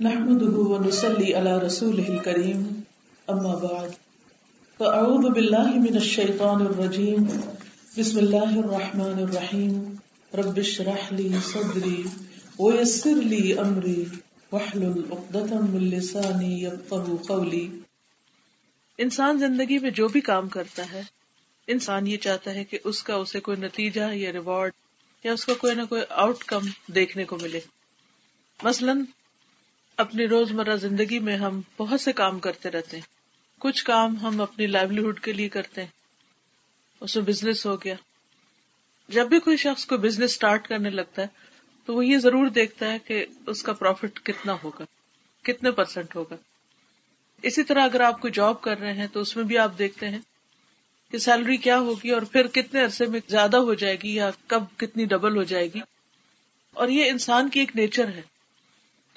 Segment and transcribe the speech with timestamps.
[0.00, 2.62] نحمده ونصلي على رسوله الكريم.
[3.32, 3.88] أما بعد،
[4.78, 7.26] فأعوذ بالله من الشيطان الرجيم.
[7.98, 9.94] بسم الله الرحمن الرحيم.
[10.34, 12.02] رب اشرح لي صدري
[12.58, 14.04] ويسر لي أمري.
[14.52, 17.68] واحلل عقدة من لساني يفقهوا قولي.
[18.98, 21.02] انسان زندگی میں جو بھی کام کرتا ہے،
[21.66, 24.72] انسان یہ چاہتا ہے کہ اس کا اسے کوئی نتیجہ یا ریوارڈ
[25.24, 27.60] یا اس کا کوئی نہ کوئی آؤٹ کم دیکھنے کو ملے۔
[28.62, 29.02] مثلاً
[29.96, 33.04] اپنی روزمرہ زندگی میں ہم بہت سے کام کرتے رہتے ہیں۔
[33.58, 35.88] کچھ کام ہم اپنی لائیولیہڈ کے لیے کرتے ہیں۔
[37.00, 37.94] اس میں بزنس ہو گیا۔
[39.08, 41.26] جب بھی کوئی شخص کو بزنس اسٹارٹ کرنے لگتا ہے،
[41.86, 44.84] تو وہ یہ ضرور دیکھتا ہے کہ اس کا پروفٹ کتنا ہوگا،
[45.42, 46.36] کتنے پرسینٹ ہوگا۔
[47.42, 50.08] اسی طرح اگر آپ کو جاب کر رہے ہیں، تو اس میں بھی آپ دیکھتے
[50.08, 50.18] ہیں
[51.10, 54.62] کہ سیلری کیا ہوگی اور پھر کتنے عرصے میں زیادہ ہو جائے گی یا کب
[54.76, 55.80] کتنی ڈبل ہو جائے گی۔
[56.72, 58.35] اور یہ انسان کی ایک نیچر ہے۔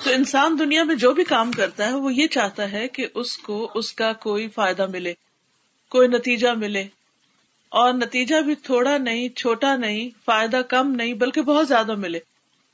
[0.04, 3.38] تو انسان دنیا میں جو بھی کام کرتا ہے، وہ یہ چاہتا ہے کہ اس
[3.38, 5.14] کو اس کا کوئی فائدہ ملے،
[5.90, 6.88] کوئی نتیجہ ملے۔
[7.70, 12.20] اور نتیجہ بھی تھوڑا نہیں، چھوٹا نہیں، فائدہ کم نہیں، بلکہ بہت زیادہ ملے۔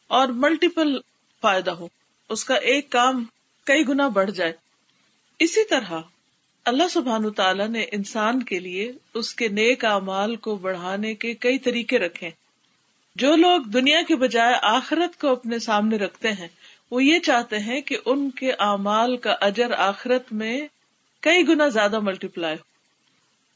[0.08, 0.98] اور ملٹیپل
[1.42, 1.88] فائدہ ہو۔
[2.30, 3.26] اس کا ایک کام
[3.64, 4.54] کئی گنا بڑھ جائے۔
[5.40, 5.94] اسی طرح
[6.66, 11.60] اللہ سبحان تعالیٰ نے انسان کے لیے اس کے نیک اعمال کو بڑھانے کے کئی
[11.60, 12.30] طریقے رکھے۔
[13.16, 16.48] جو لوگ دنیا کے بجائے آخرت کو اپنے سامنے رکھتے ہیں
[16.92, 20.68] وہ یہ چاہتے ہیں کہ ان کے اعمال کا اجر آخرت میں
[21.22, 22.64] کئی گنا زیادہ ملٹی پلائی ہو۔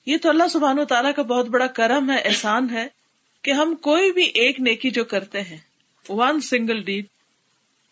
[0.06, 2.88] یہ تو اللہ سبحان و تعالیٰ کا بہت بڑا کرم ہے، احسان ہے
[3.42, 5.58] کہ ہم کوئی بھی ایک نیکی جو کرتے ہیں
[6.10, 7.06] ون سنگل ڈیڈ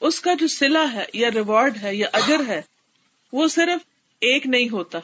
[0.01, 2.61] اس کا جو سلا ہے یا ریوارڈ ہے یا اجر ہے،
[3.33, 3.85] وہ صرف
[4.21, 4.99] ایک نہیں ہوتا۔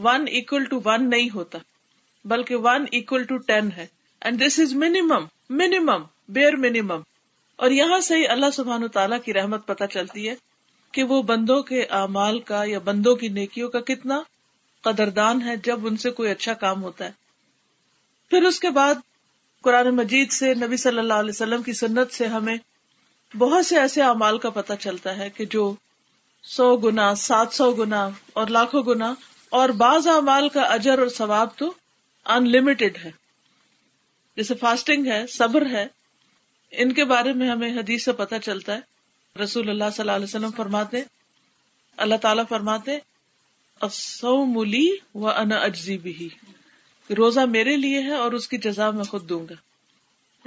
[0.00, 1.58] ون اکول ٹو ون نہیں ہوتا،
[2.24, 3.86] بلکہ ون اکول ٹو ٹین ہے۔
[4.20, 7.00] And this is minimum minimum bare minimum
[7.56, 10.34] اور یہاں سے ہی اللہ سبحان و تعالیٰ کی رحمت پتہ چلتی ہے
[10.92, 14.22] کہ وہ بندوں کے اعمال کا یا بندوں کی نیکیوں کا کتنا
[14.80, 17.10] قدردان ہے جب ان سے کوئی اچھا کام ہوتا ہے۔
[18.30, 18.94] پھر اس کے بعد
[19.62, 22.56] قرآن مجید سے نبی صلی اللہ علیہ وسلم کی سنت سے ہمیں
[23.36, 25.74] بہت سے ایسے اعمال کا پتہ چلتا ہے کہ جو
[26.42, 29.14] سو گنا، سات سو گنا اور لاکھوں گنا
[29.50, 31.72] اور بعض اعمال کا اجر اور ثواب تو
[32.26, 33.10] ان لمیٹڈ ہے۔
[34.36, 35.86] جیسے فاسٹنگ ہے، صبر ہے
[36.70, 38.96] ان کے بارے میں ہمیں حدیث سے پتہ چلتا ہے۔
[39.42, 40.96] رسول اللہ صلی اللہ علیہ وسلم فرماتے
[41.96, 42.98] اللہ تعالیٰ فرماتے
[44.46, 46.28] ملی و ان اجزی بھی
[47.18, 49.54] روزہ میرے لیے ہے اور اس کی جزا میں خود دوں گا۔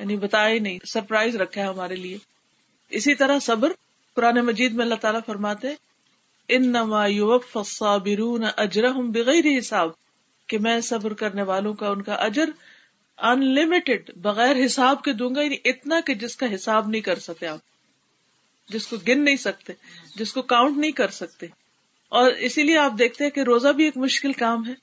[0.02, 2.18] یعنی بتایا ہی نہیں، سرپرائز رکھا ہے ہمارے لیے۔
[2.90, 3.72] اسی طرح صبر،
[4.14, 5.68] قرآن مجید میں اللہ تعالیٰ فرماتے
[6.48, 7.04] ان نما
[7.56, 9.90] الصابرون اجرهم بغیر حساب
[10.48, 12.50] کہ میں صبر کرنے والوں کا ان کا اجر
[13.22, 17.20] ان لمیٹڈ بغیر حساب کے دوں گا یعنی اتنا کہ جس کا حساب نہیں کر
[17.20, 17.60] سکتے آپ۔
[18.70, 19.74] جس کو گن نہیں سکتے،
[20.16, 21.48] جس کو کاؤنٹ نہیں کر سکتے۔
[22.10, 24.74] اور اسی لیے آپ دیکھتے ہیں کہ روزہ بھی ایک مشکل کام ہے،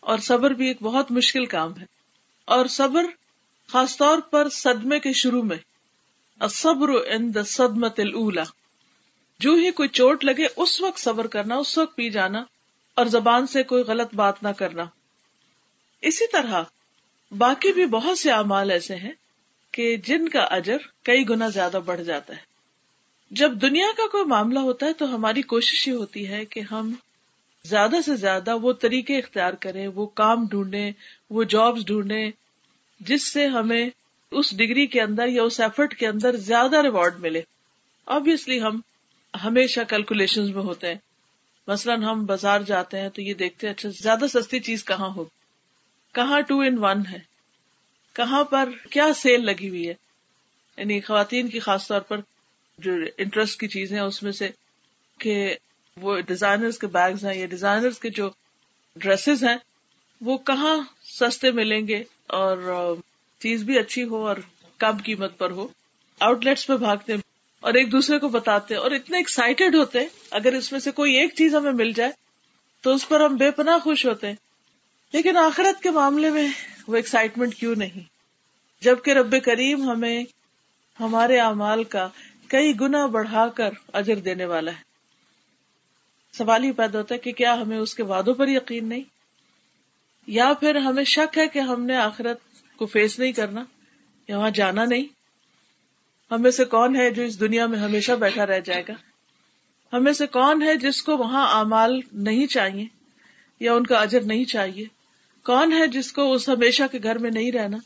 [0.00, 1.84] اور صبر بھی ایک بہت مشکل کام ہے۔
[2.44, 3.04] اور صبر
[3.68, 5.56] خاص طور پر صدمے کے شروع میں۔
[6.50, 8.42] صبر ان دا صدمت الا
[9.38, 12.44] جو ہی کوئی چوٹ لگے، اس وقت صبر کرنا، اس وقت پی جانا،
[12.94, 14.84] اور زبان سے کوئی غلط بات نہ کرنا۔
[16.02, 16.62] اسی طرح
[17.38, 19.12] باقی بھی بہت سے اعمال ایسے ہیں
[19.70, 22.40] کہ جن کا اجر کئی گنا زیادہ بڑھ جاتا ہے۔
[23.30, 26.94] جب دنیا کا کوئی معاملہ ہوتا ہے تو ہماری کوشش یہ ہوتی ہے کہ ہم
[27.64, 30.92] زیادہ سے زیادہ وہ طریقے اختیار کریں، وہ کام ڈھونڈیں،
[31.30, 32.30] وہ جابس ڈھونڈیں،
[33.00, 33.90] جس سے ہمیں
[34.30, 37.42] اس ڈگری کے اندر یا اس ایفرٹ کے اندر زیادہ ریوارڈ ملے۔
[38.06, 38.80] آبیسلی ہم
[39.44, 40.98] ہمیشہ کیلکولیشن میں ہوتے ہیں۔
[41.66, 45.24] مثلاً ہم بازار جاتے ہیں تو یہ دیکھتے ہیں اچھا زیادہ سستی چیز کہاں ہو
[46.14, 47.18] کہاں ٹو ان ون ہے؟
[48.12, 49.94] کہاں پر کیا سیل لگی ہوئی ہے؟
[50.78, 52.16] یعنی خواتین کی خاص طور پر
[52.78, 54.48] جو انٹرسٹ کی چیزیں اس میں سے
[55.18, 55.56] کہ
[55.96, 58.30] وہ ڈیزائنر کے بیگز ہیں یا ڈیزائنر کے جو
[58.96, 59.56] ڈریسز ہیں،
[60.20, 62.56] وہ کہاں سستے ملیں گے اور
[63.38, 64.36] چیز بھی اچھی ہو اور
[64.78, 65.68] کم قیمت پر ہو۔
[66.18, 67.12] آؤٹ لیٹس پہ بھاگتے
[67.60, 71.14] اور ایک دوسرے کو بتاتے اور اتنے ایکسائٹیڈ ہوتے ہیں، اگر اس میں سے کوئی
[71.14, 72.10] ایک چیز ہمیں مل جائے
[72.80, 74.34] تو اس پر ہم بے پناہ خوش ہوتے ہیں۔
[75.14, 76.48] لیکن آخرت کے معاملے میں
[76.86, 78.00] وہ ایکسائٹمنٹ کیوں نہیں؟
[78.82, 80.24] جبکہ رب کریم ہمیں
[81.00, 82.08] ہمارے اعمال کا
[82.48, 84.82] کئی گنا بڑھا کر اجر دینے والا ہے۔
[86.32, 89.02] سوال ہی پیدا ہوتا ہے کہ کیا ہمیں اس کے وعدوں پر یقین نہیں؟
[90.26, 92.38] یا پھر ہمیں شک ہے کہ ہم نے آخرت
[92.76, 93.64] کو فیس نہیں کرنا
[94.28, 95.04] یا وہاں جانا نہیں؟
[96.30, 98.92] ہمیں سے کون ہے جو اس دنیا میں ہمیشہ بیٹھا رہ جائے گا؟
[99.96, 102.84] ہمیں سے کون ہے جس کو وہاں امال نہیں چاہیے
[103.60, 105.03] یا ان کا اجر نہیں چاہیے؟
[105.44, 107.76] کون ہے جس کو اس ہمیشہ کے گھر میں نہیں رہنا؟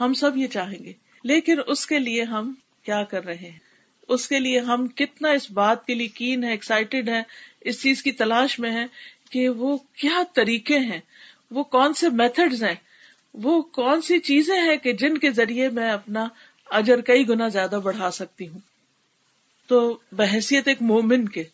[0.00, 0.92] ہم سب یہ چاہیں گے۔
[1.24, 3.58] لیکن اس کے لیے ہم کیا کر رہے ہیں؟
[4.08, 7.22] اس کے لیے ہم کتنا اس بات کے لیے کین ہے ایکسائٹیڈ ہے
[7.60, 8.84] اس چیز کی تلاش میں ہے
[9.30, 11.00] کہ وہ کیا طریقے ہیں؟
[11.50, 12.74] وہ کون سے میتھڈز ہیں؟
[13.34, 16.28] وہ کون سی چیزیں ہیں کہ جن کے ذریعے میں اپنا
[16.70, 18.58] اجر کئی گنا زیادہ بڑھا سکتی ہوں؟
[19.66, 21.44] تو بحثیت ایک مومن کے،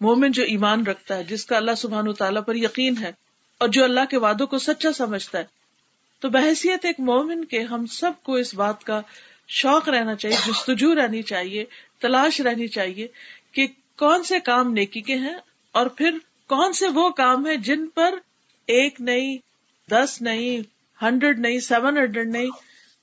[0.00, 3.25] مومن جو ایمان رکھتا ہے، جس کا اللہ سبحان و تعالیٰ پر یقین ہے
[3.58, 5.44] اور جو اللہ کے وعدوں کو سچا سمجھتا ہے۔
[6.20, 9.00] تو بحثیت ایک مومن کے ہم سب کو اس بات کا
[9.48, 11.64] شوق رہنا چاہیے، جستجو رہنی چاہیے،
[12.00, 13.06] تلاش رہنی چاہیے
[13.52, 13.66] کہ
[13.96, 15.36] کون سے کام نیکی کے ہیں
[15.72, 18.14] اور پھر کون سے وہ کام ہیں جن پر
[18.66, 19.38] ایک نہیں،
[19.90, 20.60] دس نہیں،
[21.04, 22.50] ہنڈریڈ نہیں، سیون ہنڈریڈ نہیں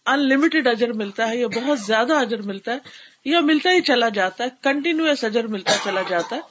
[0.05, 2.77] ان لمیٹڈ اجر ملتا ہے یا بہت زیادہ اجر ملتا ہے
[3.25, 6.41] یا ملتا ہی چلا جاتا ہے کنٹینیوس اجر ملتا چلا جاتا ہے۔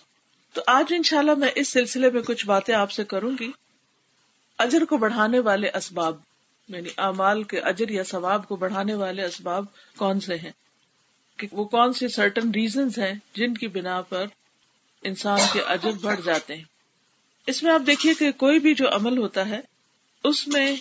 [0.53, 3.51] تو آج انشاءاللہ میں اس سلسلے میں کچھ باتیں آپ سے کروں گی۔
[4.59, 6.17] اجر کو بڑھانے والے اسباب
[6.69, 9.65] یعنی اعمال کے اجر یا ثواب کو بڑھانے والے اسباب
[9.97, 10.51] کون سے ہیں؟
[11.37, 14.25] کہ وہ کون سی سرٹن ریزنز ہیں جن کی بنا پر
[15.03, 16.65] انسان کے اجر بڑھ جاتے ہیں؟
[17.47, 19.61] اس میں آپ دیکھیے کہ کوئی بھی جو عمل ہوتا ہے،
[20.25, 20.77] اس میں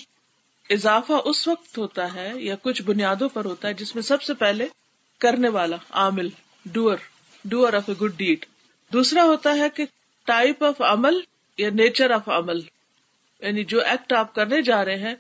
[0.70, 4.34] اضافہ اس وقت ہوتا ہے یا کچھ بنیادوں پر ہوتا ہے جس میں سب سے
[4.34, 4.68] پہلے
[5.20, 6.30] کرنے والا، عامل
[6.66, 6.96] doer
[7.46, 8.46] doer of a good deed
[8.94, 9.86] دوسرا ہوتا ہے کہ
[10.24, 11.20] ٹائپ آف عمل
[11.58, 12.60] یا نیچر آف عمل.
[13.42, 15.16] یعنی جو ایکٹ آپ کرنے جا رہے ہیں،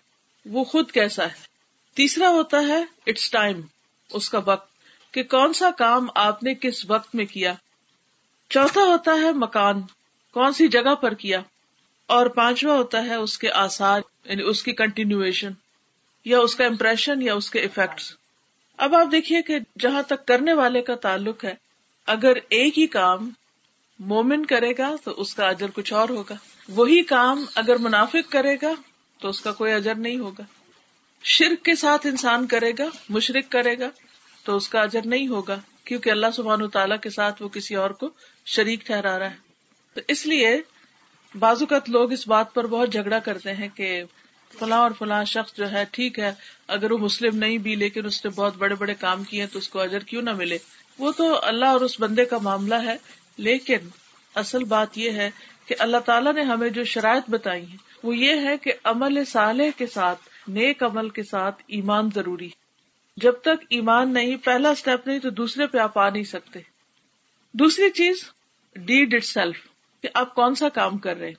[0.45, 1.50] وہ خود کیسا ہے؟
[1.95, 3.62] تیسرا ہوتا ہے اٹس ٹائم
[4.09, 4.69] اس کا وقت،
[5.13, 7.53] کہ کون سا کام آپ نے کس وقت میں کیا؟
[8.50, 9.81] چوتھا ہوتا ہے مکان،
[10.33, 11.41] کون سی جگہ پر کیا؟
[12.07, 15.51] اور پانچواں ہوتا ہے اس کے آسار یعنی اس کی کنٹینیویشن
[16.25, 18.13] یا اس کا امپریشن یا اس کے افیکٹس
[18.77, 21.53] اب آپ دیکھیے کہ جہاں تک کرنے والے کا تعلق ہے،
[22.06, 23.29] اگر ایک ہی کام
[24.00, 26.35] مومن کرے گا تو اس کا اجر کچھ اور ہوگا۔
[26.75, 28.73] وہی کام اگر منافق کرے گا
[29.19, 30.44] تو اس کا کوئی اجر نہیں ہوگا۔
[31.23, 33.89] شرک کے ساتھ انسان کرے گا مشرق کرے گا،
[34.44, 37.89] تو اس کا اجر نہیں ہوگا، کیونکہ اللہ سبحان تعالیٰ کے ساتھ وہ کسی اور
[37.89, 38.09] کو
[38.45, 39.35] شریک ٹھہرا رہا ہے۔
[39.94, 40.62] تو اس لیے
[41.39, 44.03] بعض اوقات لوگ اس بات پر بہت جھگڑا کرتے ہیں کہ
[44.59, 46.33] فلاں اور فلاں شخص جو ہے، ٹھیک ہے،
[46.67, 49.69] اگر وہ مسلم نہیں بھی، لیکن اس نے بہت بڑے بڑے کام کیے تو اس
[49.69, 50.57] کو اجر کیوں نہ ملے؟
[51.00, 52.95] وہ تو اللہ اور اس بندے کا معاملہ ہے،
[53.38, 53.77] لیکن
[54.35, 55.29] اصل بات یہ ہے
[55.65, 59.69] کہ اللہ تعالیٰ نے ہمیں جو شرائط بتائی ہیں، وہ یہ ہے کہ عمل صالح
[59.77, 62.49] کے ساتھ، نیک عمل کے ساتھ ایمان ضروری
[63.17, 66.59] جب تک ایمان نہیں، پہلا اسٹیپ نہیں، تو دوسرے پہ آپ آ نہیں سکتے۔
[67.53, 68.23] دوسری چیز
[68.75, 69.57] ڈیڈ اٹ سیلف
[70.01, 71.31] کہ آپ کون سا کام کر رہے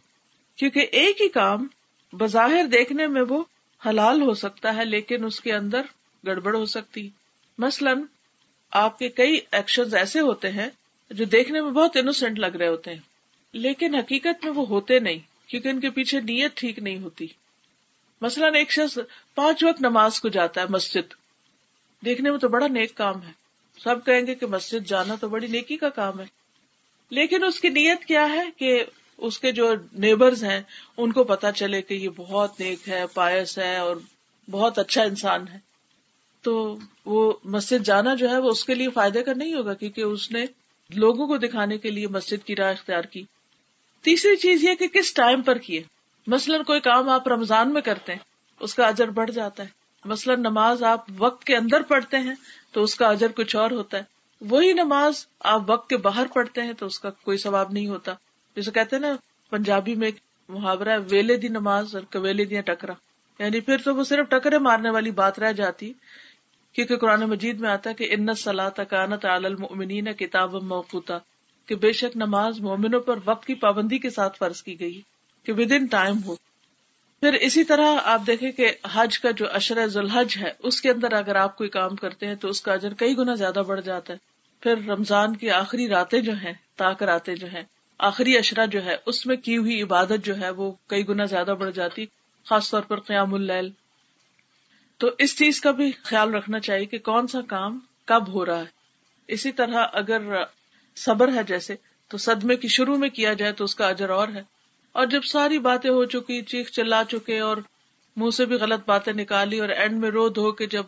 [0.57, 1.67] کیونکہ ایک ہی کام
[2.13, 3.45] بظاہر دیکھنے میں وہ
[3.87, 5.83] حلال ہو سکتا ہے، لیکن اس کے اندر
[6.27, 7.09] گڑبڑ ہو سکتی
[7.59, 8.03] مثلاً،
[8.73, 10.69] آپ کے کئی ایکشن ایسے ہوتے ہیں
[11.11, 13.12] جو دیکھنے میں بہت انوسینٹ لگ رہے ہوتے ہیں۔
[13.53, 17.27] لیکن حقیقت میں وہ ہوتے نہیں، کیونکہ ان کے پیچھے نیت ٹھیک نہیں ہوتی۔
[18.21, 18.99] مثلاً ایک شخص
[19.35, 21.15] پانچ وقت نماز کو جاتا ہے مسجد۔
[22.05, 23.33] دیکھنے میں تو بڑا نیک کام ہے۔
[23.79, 26.25] سب کہیں گے کہ مسجد جانا تو بڑی نیکی کا کام ہے۔
[27.11, 28.85] لیکن اس کی نیت کیا ہے کہ
[29.19, 30.61] اس کے جو نیبرز ہیں،
[30.97, 33.97] ان کو پتا چلے کہ یہ بہت نیک ہے پائس ہے اور
[34.51, 35.59] بہت اچھا انسان ہے۔
[36.43, 40.01] تو وہ مسجد جانا جو ہے، وہ اس کے لیے فائدے کا نہیں ہوگا، کیونکہ
[40.01, 40.45] اس نے
[40.91, 43.25] لوگوں کو دکھانے کے لیے مسجد کی راہ اختیار کی۔
[44.03, 45.83] تیسری چیز یہ کہ کس ٹائم پر کیے؟
[46.27, 48.19] مثلاً کوئی کام آپ رمضان میں کرتے ہیں،
[48.61, 49.69] اس کا اجر بڑھ جاتا ہے۔
[50.05, 52.35] مثلاً نماز آپ وقت کے اندر پڑھتے ہیں
[52.73, 54.03] تو اس کا اجر کچھ اور ہوتا ہے۔
[54.41, 58.13] وہی نماز آپ وقت کے باہر پڑھتے ہیں تو اس کا کوئی ثواب نہیں ہوتا۔
[58.57, 59.17] جیسے کہتے ہیں نا،
[59.51, 60.11] پنجابی میں
[60.49, 62.93] محاورہ ویلے دی نماز اور کویلے دیا ٹکرا۔
[63.39, 65.93] یعنی پھر تو وہ صرف ٹکرے مارنے والی بات رہ جاتی،
[66.73, 71.19] کیونکہ قرآن مجید میں آتا ہے کہ ان سلا تکانت عالمین کتاب موقوتا۔
[71.67, 75.01] کہ بے شک نماز مومنوں پر وقت کی پابندی کے ساتھ فرض کی گئی،
[75.45, 76.35] کہ ود ان ٹائم ہو۔
[77.21, 81.13] پھر اسی طرح آپ دیکھیں کہ حج کا جو اشر ذوالحج ہے، اس کے اندر
[81.13, 84.13] اگر آپ کوئی کام کرتے ہیں تو اس کا اجر کئی گنا زیادہ بڑھ جاتا
[84.13, 84.19] ہے۔
[84.61, 87.63] پھر رمضان کی آخری راتیں جو ہیں، تاک راتیں جو ہیں،
[87.99, 91.55] آخری اشرا جو ہے، اس میں کی ہوئی عبادت جو ہے، وہ کئی گنا زیادہ
[91.59, 92.07] بڑھ جاتی،
[92.45, 93.71] خاص طور پر قیام اللیل۔
[94.99, 98.59] تو اس چیز کا بھی خیال رکھنا چاہیے کہ کون سا کام کب ہو رہا
[98.59, 98.65] ہے۔
[99.29, 100.21] اسی طرح اگر
[100.97, 101.75] صبر ہے جیسے،
[102.09, 104.43] تو صدمے کی شروع میں کیا جائے تو اس کا اجر اور ہے۔
[104.93, 107.57] اور جب ساری باتیں ہو چکی، چیخ چلا چکے اور
[108.17, 110.85] منہ سے بھی غلط باتیں نکالی اور اینڈ میں رو دھو کے جب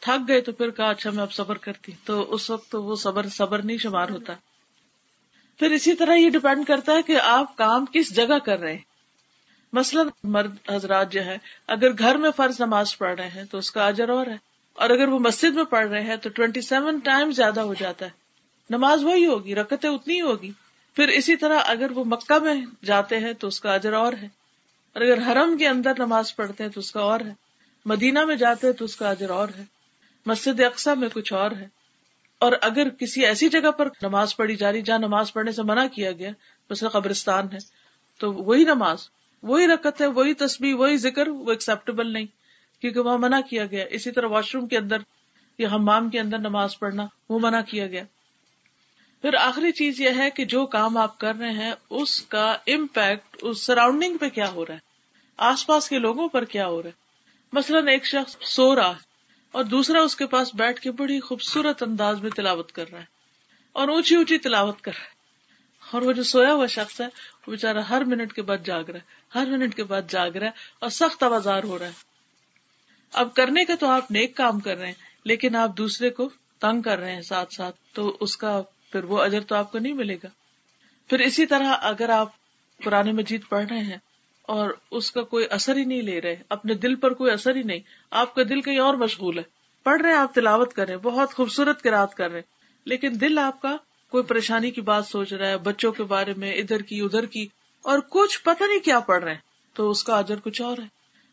[0.00, 2.96] تھک گئے تو پھر کہا اچھا میں اب صبر کرتی۔ تو اس وقت تو وہ
[2.96, 4.32] صبر صبر نہیں شمار ہوتا۔
[5.58, 8.82] پھر اسی طرح یہ ڈپینڈ کرتا ہے کہ آپ کام کس جگہ کر رہے ہیں۔
[9.72, 13.70] مثلاً مرد حضرات جو ہے اگر گھر میں فرض نماز پڑھ رہے ہیں تو اس
[13.70, 14.36] کا اجر اور ہے۔
[14.72, 18.06] اور اگر وہ مسجد میں پڑھ رہے ہیں تو ٹوینٹی سیون ٹائم زیادہ ہو جاتا
[18.06, 18.25] ہے۔
[18.70, 20.50] نماز وہی ہوگی، رکتیں اتنی ہی ہوگی۔
[20.96, 22.54] پھر اسی طرح اگر وہ مکہ میں
[22.84, 24.28] جاتے ہیں تو اس کا اجر اور ہے۔
[24.94, 27.32] اور اگر حرم کے اندر نماز پڑھتے ہیں تو اس کا اور ہے۔
[27.84, 29.64] مدینہ میں جاتے ہیں تو اس کا اجر اور ہے۔
[30.26, 31.68] مسجد اقسا میں کچھ اور ہے۔
[32.38, 35.86] اور اگر کسی ایسی جگہ پر نماز پڑھی جا رہی، جہاں نماز پڑھنے سے منع
[35.86, 36.30] کیا گیا،
[36.70, 37.58] مثلا قبرستان ہے،
[38.20, 39.08] تو وہی نماز،
[39.42, 42.26] وہی رکت ہے، وہی تصویر وہی ذکر، وہ ایکسپٹیبل نہیں۔
[42.80, 44.96] کیونکہ وہاں منع کیا گیا۔ اسی طرح واش روم کے اندر
[45.58, 48.04] یا ہمام کے اندر نماز پڑھنا، وہ منع کیا گیا۔
[49.22, 53.36] پھر آخری چیز یہ ہے کہ جو کام آپ کر رہے ہیں، اس کا امپیکٹ
[53.42, 54.78] اس سراؤنڈنگ پہ کیا ہو رہا ہے؟
[55.36, 57.06] آس پاس کے لوگوں پر کیا ہو رہا ہے؟
[57.52, 59.00] مثلاً ایک شخص سو رہا ہے
[59.52, 63.04] اور دوسرا اس کے پاس بیٹھ کے بڑی خوبصورت انداز میں تلاوت کر رہا ہے
[63.72, 65.16] اور اونچی اونچی تلاوت کر رہا ہے۔
[65.92, 68.98] اور وہ جو سویا ہوا شخص ہے، وہ بےچارا ہر منٹ کے بعد جاگ رہا
[68.98, 71.92] ہے، ہر منٹ کے بعد جاگ رہا ہے اور سخت آوازار ہو رہا ہے۔
[73.12, 74.94] اب کرنے کا تو آپ نیک کام کر رہے ہیں،
[75.24, 78.62] لیکن آپ دوسرے کو تنگ کر رہے ہیں ساتھ ساتھ، تو اس کا
[78.92, 80.28] پھر وہ اجر تو آپ کو نہیں ملے گا۔
[81.08, 82.28] پھر اسی طرح اگر آپ
[82.84, 83.98] قرآن مجید پڑھ رہے ہیں
[84.42, 87.62] اور اس کا کوئی اثر ہی نہیں لے رہے، اپنے دل پر کوئی اثر ہی
[87.62, 89.42] نہیں، آپ کا دل کہیں اور مشغول ہے۔
[89.82, 93.20] پڑھ رہے ہیں، آپ تلاوت کر رہے ہیں، بہت خوبصورت کراط کر رہے ہیں، لیکن
[93.20, 93.76] دل آپ کا
[94.10, 97.46] کوئی پریشانی کی بات سوچ رہا ہے، بچوں کے بارے میں، ادھر کی ادھر کی،
[97.82, 99.40] اور کچھ پتہ نہیں کیا پڑھ رہے ہیں۔
[99.74, 100.86] تو اس کا اجر کچھ اور ہے،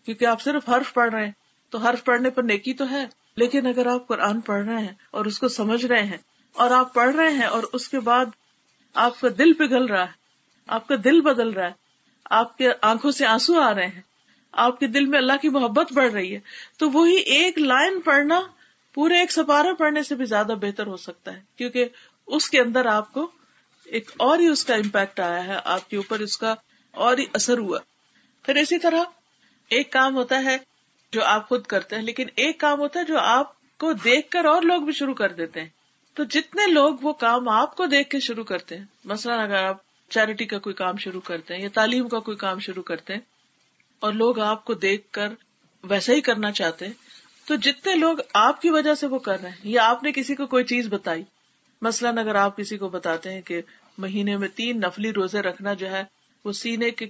[0.05, 1.31] کیونکہ آپ صرف حرف پڑھ رہے ہیں۔
[1.69, 3.05] تو حرف پڑھنے پر نیکی تو ہے،
[3.35, 6.17] لیکن اگر آپ قرآن پڑھ رہے ہیں اور اس کو سمجھ رہے ہیں
[6.55, 8.25] اور آپ پڑھ رہے ہیں اور اس کے بعد
[8.95, 10.21] آپ کا دل پگھل رہا ہے،
[10.67, 11.81] آپ کا دل بدل رہا ہے،
[12.31, 14.01] آپ کے آنکھوں سے آنسو آ رہے ہیں،
[14.53, 16.39] آپ کے دل میں اللہ کی محبت بڑھ رہی ہے۔
[16.77, 18.41] تو وہی ایک لائن پڑھنا،
[18.93, 21.87] پورے ایک سپارہ پڑھنے سے بھی زیادہ بہتر ہو سکتا ہے، کیونکہ
[22.27, 23.29] اس کے اندر آپ کو
[23.85, 26.53] ایک اور ہی اس کا امپیکٹ آیا ہے، آپ کے اوپر اس کا
[26.91, 27.79] اور ہی اثر ہوا۔
[28.45, 29.03] پھر اسی طرح
[29.71, 30.57] ایک کام ہوتا ہے
[31.13, 34.45] جو آپ خود کرتے ہیں، لیکن ایک کام ہوتا ہے جو آپ کو دیکھ کر
[34.45, 35.69] اور لوگ بھی شروع کر دیتے ہیں۔
[36.17, 39.77] تو جتنے لوگ وہ کام آپ کو دیکھ کے شروع کرتے ہیں، مثلاً اگر آپ
[40.11, 43.21] چیریٹی کا کوئی کام شروع کرتے ہیں یا تعلیم کا کوئی کام شروع کرتے ہیں
[44.01, 45.33] اور لوگ آپ کو دیکھ کر
[45.83, 46.93] ویسا ہی کرنا چاہتے ہیں،
[47.47, 50.35] تو جتنے لوگ آپ کی وجہ سے وہ کر رہے ہیں، یا آپ نے کسی
[50.35, 51.23] کو کوئی چیز بتائی،
[51.81, 53.61] مثلاً اگر آپ کسی کو بتاتے ہیں کہ
[53.97, 56.03] مہینے میں تین نفلی روزے رکھنا جو ہے،
[56.45, 57.07] وہ سینے کے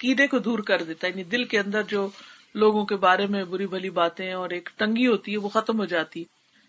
[0.00, 2.08] کیڑے کو دور کر دیتا ہے یعنی دل کے اندر جو
[2.54, 5.84] لوگوں کے بارے میں بری بلی باتیں اور ایک تنگی ہوتی ہے، وہ ختم ہو
[5.86, 6.24] جاتی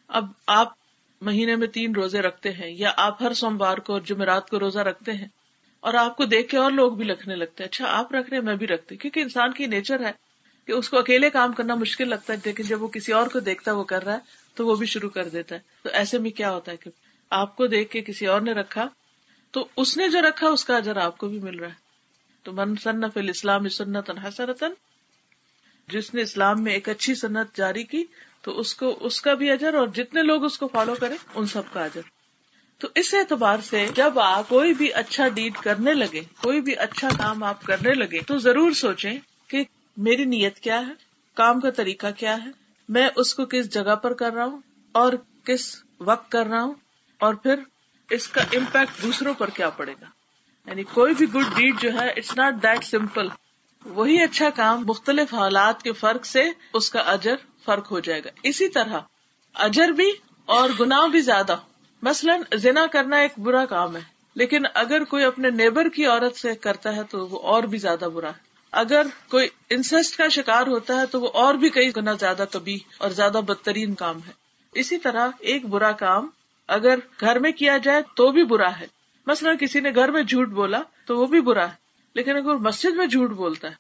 [0.10, 0.74] اب آپ
[1.22, 4.80] مہینے میں تین روزے رکھتے ہیں یا آپ ہر سوموار کو اور جمعرات کو روزہ
[4.80, 5.28] رکھتے ہیں
[5.80, 8.40] اور آپ کو دیکھ کے اور لوگ بھی رکھنے لگتے ہیں اچھا آپ رکھ رہے
[8.40, 10.12] میں بھی رکھتی کیونکہ انسان کی نیچر ہے
[10.68, 13.40] کہ اس کو اکیلے کام کرنا مشکل لگتا ہے، لیکن جب وہ کسی اور کو
[13.40, 14.20] دیکھتا ہے وہ کر رہا ہے،
[14.56, 16.92] تو وہ بھی شروع کر دیتا ہے۔ تو ایسے میں کیا ہوتا ہے کہ
[17.30, 18.88] آپ کو دیکھ کے کسی اور نے رکھا،
[19.52, 21.88] تو اس نے جو رکھا، اس کا اجر آپ کو بھی مل رہا ہے۔
[22.44, 24.74] تو من صنف الاسلام سنت حسرتن
[25.88, 28.04] جس نے اسلام میں ایک اچھی صنعت جاری کی
[28.42, 31.46] تو اس کو، اس کا بھی اجر اور جتنے لوگ اس کو فالو کریں ان
[31.46, 32.02] سب کا اجر۔
[32.78, 37.10] تو اس اعتبار سے جب آپ کوئی بھی اچھا ڈیڈ کرنے لگے، کوئی بھی اچھا
[37.18, 39.64] کام آپ کرنے لگے، تو ضرور سوچیں کہ
[39.98, 40.94] میری نیت کیا ہے؟
[41.34, 42.50] کام کا طریقہ کیا ہے؟
[42.90, 46.74] میں اس کو کس جگہ پر کر رہا ہوں؟ اور کس وقت کر رہا ہوں؟
[47.20, 47.56] اور پھر
[48.10, 50.06] اس کا امپیکٹ دوسروں پر کیا پڑے گا؟
[50.70, 53.28] یعنی کوئی بھی گڈ ڈیڈ جو ہے اٹس ناٹ دیٹ سمپل
[53.86, 56.44] وہی اچھا کام مختلف حالات کے فرق سے
[56.74, 57.36] اس کا اجر
[57.66, 59.00] فرق ہو جائے گا۔ اسی طرح
[59.54, 60.12] اجر بھی
[60.46, 61.56] اور گناہ بھی زیادہ۔
[62.02, 64.02] مثلاً زنا کرنا ایک برا کام ہے،
[64.36, 68.06] لیکن اگر کوئی اپنے نیبر کی عورت سے کرتا ہے تو وہ اور بھی زیادہ
[68.14, 72.14] برا ہے۔ اگر کوئی انسسٹ کا شکار ہوتا ہے تو وہ اور بھی کئی گنا
[72.14, 74.32] زیادہ کبھی اور زیادہ بدترین کام ہے۔
[74.74, 76.28] اسی طرح ایک برا کام
[76.68, 78.88] اگر گھر میں کیا جائے تو بھی برا ہے۔
[79.28, 81.76] مثلاً کسی نے گھر میں جھوٹ بولا تو وہ بھی برا ہے،
[82.16, 83.76] لیکن اگر مسجد میں جھوٹ بولتا ہے،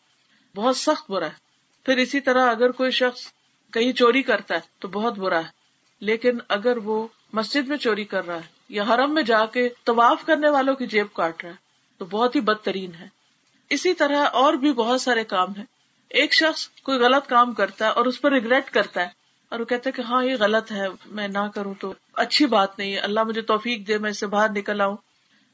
[0.55, 1.38] بہت سخت برا ہے۔
[1.86, 3.21] پھر اسی طرح اگر کوئی شخص
[3.71, 5.59] کہیں چوری کرتا ہے تو بہت برا ہے۔
[5.99, 10.25] لیکن اگر وہ مسجد میں چوری کر رہا ہے یا حرم میں جا کے طواف
[10.25, 11.55] کرنے والوں کی جیب کاٹ رہا ہے
[11.97, 13.07] تو بہت ہی بدترین ہے۔
[13.69, 15.65] اسی طرح اور بھی بہت سارے کام ہیں۔
[16.09, 19.07] ایک شخص کوئی غلط کام کرتا ہے اور اس پر ریگریٹ کرتا ہے
[19.49, 22.79] اور وہ کہتا ہے کہ ہاں یہ غلط ہے، میں نہ کروں تو اچھی بات
[22.79, 24.97] نہیں ہے۔ اللہ مجھے توفیق دے، میں اس سے باہر نکل آؤں۔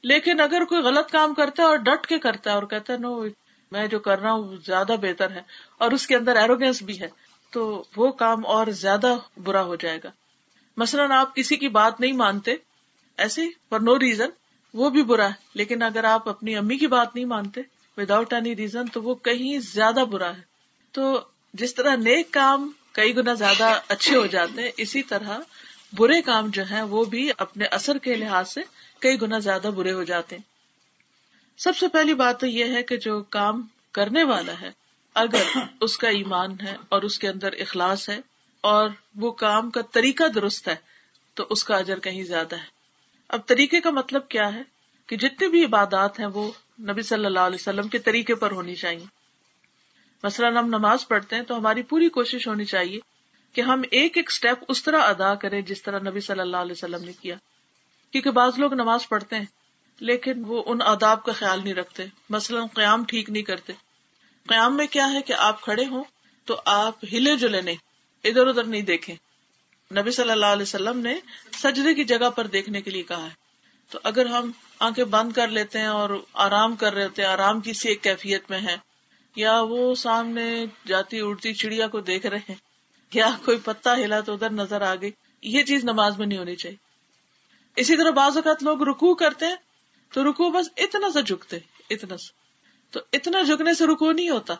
[0.04, 2.98] لیکن اگر کوئی غلط کام کرتا ہے اور ڈٹ کے کرتا ہے اور کہتا ہے
[2.98, 3.24] نو
[3.72, 5.42] میں جو کر رہا ہوں زیادہ بہتر ہے
[5.78, 7.25] اور اس کے اندر ایروگینس بھی ہے۔
[7.56, 10.12] تو وہ کام اور زیادہ برا ہو جائے گا۔
[10.78, 12.56] مثلاً آپ کسی کی بات نہیں مانتے،
[13.18, 14.30] ایسے فار نو ریزن
[14.74, 17.62] وہ بھی برا ہے۔ لیکن اگر آپ اپنی امی کی بات نہیں مانتے
[17.98, 20.42] وداؤٹ اینی ریزن تو وہ کہیں زیادہ برا ہے۔
[20.92, 21.20] تو
[21.54, 25.40] جس طرح نیک کام کئی گنا زیادہ اچھے ہو جاتے ہیں، اسی طرح
[25.94, 28.62] برے کام جو ہیں، وہ بھی اپنے اثر کے لحاظ سے
[29.00, 30.44] کئی گنا زیادہ برے ہو جاتے ہیں۔
[31.58, 34.85] سب سے پہلی بات تو یہ ہے کہ جو کام کرنے والا ہے
[35.16, 38.20] اگر اس کا ایمان ہے اور اس کے اندر اخلاص ہے
[38.62, 40.76] اور وہ کام کا طریقہ درست ہے،
[41.34, 42.66] تو اس کا اجر کہیں زیادہ ہے۔
[43.30, 44.62] اب طریقے کا مطلب کیا ہے؟
[45.08, 48.76] کہ جتنی بھی عبادات ہیں، وہ نبی صلی اللہ علیہ وسلم کے طریقے پر ہونی
[48.76, 49.06] چاہیے۔
[50.24, 53.00] مثلاً ہم نماز پڑھتے ہیں تو ہماری پوری کوشش ہونی چاہیے
[53.54, 56.72] کہ ہم ایک ایک اسٹیپ اس طرح ادا کریں جس طرح نبی صلی اللہ علیہ
[56.72, 57.36] وسلم نے کیا۔
[58.12, 59.46] کیونکہ بعض لوگ نماز پڑھتے ہیں،
[60.00, 63.74] لیکن وہ ان آداب کا خیال نہیں رکھتے۔ مثلاً قیام ٹھیک نہیں کرتے۔
[64.48, 66.04] قیام میں کیا ہے کہ آپ کھڑے ہوں
[66.46, 67.76] تو آپ ہلے جلے نہیں،
[68.24, 69.16] ادھر ادھر نہیں دیکھیں۔
[69.92, 71.20] نبی صلی اللہ علیہ وسلم نے
[71.52, 73.46] سجدے کی جگہ پر دیکھنے کے لیے کہا ہے۔
[73.90, 77.62] تو اگر ہم آنکھیں بند کر لیتے ہیں اور آرام کر رہے ہوتے ہیں، آرام
[77.62, 78.78] کی سی ایک کیفیت میں ہے
[79.36, 82.56] یا وہ سامنے جاتی اڑتی چڑیا کو دیکھ رہے ہیں،
[83.14, 85.12] یا کوئی پتا ہلا تو ادھر نظر آ گئی،
[85.42, 86.78] یہ چیز نماز میں نہیں ہونی چاہیے۔
[87.76, 89.56] اسی طرح بعض اوقات لوگ رکو کرتے ہیں
[90.14, 91.58] تو رکو بس اتنا سا جھکتے،
[91.90, 92.45] اتنا سا۔
[92.96, 94.54] تو اتنا جھکنے سے رکو نہیں ہوتا۔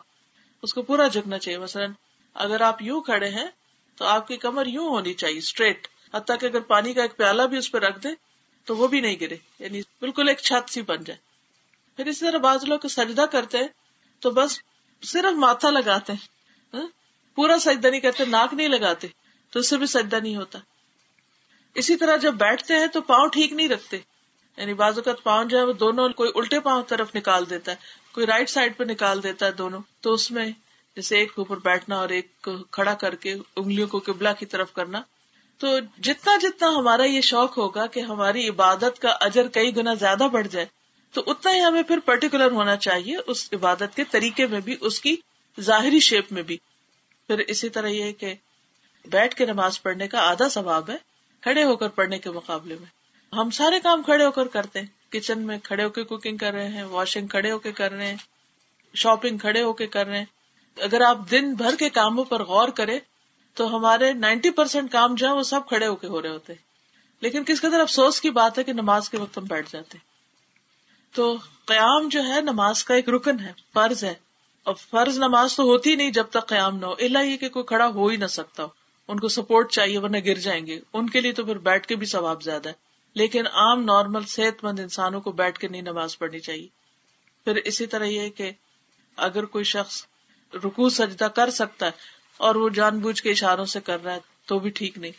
[0.62, 1.92] اس کو پورا جھکنا چاہیے۔ مثلاً
[2.34, 3.46] اگر آپ یوں کھڑے ہیں
[3.96, 7.42] تو آپ کی کمر یوں ہونی چاہیے اسٹریٹ حتیٰ کہ اگر پانی کا ایک پیالہ
[7.42, 8.08] بھی اس پہ رکھ دے
[8.64, 11.18] تو وہ بھی نہیں گرے۔ یعنی بالکل ایک چھت سی بن جائے۔
[11.96, 13.68] پھر اسی طرح بعض لوگ سجدہ کرتے ہیں
[14.20, 14.60] تو بس
[15.02, 16.28] صرف ماتھا لگاتے ہیں۔
[16.76, 16.86] ہاں؟
[17.34, 19.08] پورا سجدہ نہیں کرتے، ناک نہیں لگاتے،
[19.50, 20.58] تو اس سے بھی سجدہ نہیں ہوتا۔
[21.74, 23.98] اسی طرح جب بیٹھتے ہیں تو پاؤں ٹھیک نہیں رکھتے۔
[24.56, 27.76] یعنی بعض اوقات پاؤں جو ہے وہ دونوں کوئی الٹے پاؤں طرف نکال دیتا ہے۔
[28.16, 30.46] کوئی رائٹ سائڈ پہ نکال دیتا ہے دونوں، تو اس میں
[30.96, 35.02] جیسے ایک اوپر بیٹھنا اور ایک کھڑا کر کے انگلیوں کو قبلہ کی طرف کرنا۔
[35.58, 40.28] تو جتنا جتنا ہمارا یہ شوق ہوگا کہ ہماری عبادت کا اجر کئی گنا زیادہ
[40.32, 40.66] بڑھ جائے،
[41.12, 45.00] تو اتنا ہی ہمیں پھر پرٹیکولر ہونا چاہیے اس عبادت کے طریقے میں بھی، اس
[45.00, 45.16] کی
[45.60, 46.56] ظاہری شیپ میں بھی۔
[47.26, 48.34] پھر اسی طرح یہ کہ
[49.04, 50.96] بیٹھ کے نماز پڑھنے کا آدھا ثواب ہے،
[51.40, 52.95] کھڑے ہو کر پڑھنے کے مقابلے میں۔
[53.32, 56.52] ہم سارے کام کھڑے ہو کر کرتے ہیں۔ کچن میں کھڑے ہو کے کوکنگ کر
[56.52, 58.16] رہے ہیں واشنگ کھڑے ہو کے کر رہے ہیں
[58.94, 60.24] شاپنگ کھڑے ہو کے کر رہے ہیں۔
[60.80, 62.98] اگر آپ دن بھر کے کاموں پر غور کریں
[63.54, 66.52] تو ہمارے نائنٹی پرسینٹ کام جو ہے وہ سب کھڑے ہو کے ہو رہے ہوتے
[67.20, 69.98] لیکن کس قدر افسوس کی بات ہے کہ نماز کے وقت ہم بیٹھ جاتے
[71.12, 74.14] تو قیام جو ہے، نماز کا ایک رکن ہے، فرض ہے۔
[74.64, 77.64] اور فرض نماز تو ہوتی نہیں جب تک قیام نہ ہو۔ اللہ یہ کہ کوئی
[77.64, 78.66] کھڑا ہو ہی نہ سکتا
[79.08, 81.96] ان کو سپورٹ چاہیے ورنہ گر جائیں گے۔ ان کے لیے تو پھر بیٹھ کے
[81.96, 82.85] بھی ثواب زیادہ ہے۔
[83.16, 86.66] لیکن عام نارمل صحت مند انسانوں کو بیٹھ کے نہیں نماز پڑھنی چاہیے۔
[87.44, 88.50] پھر اسی طرح یہ کہ
[89.16, 90.06] اگر کوئی شخص
[90.54, 91.90] رکو سجدہ کر سکتا ہے
[92.36, 95.12] اور وہ جان بوجھ کے اشاروں سے کر رہا ہے تو بھی ٹھیک نہیں۔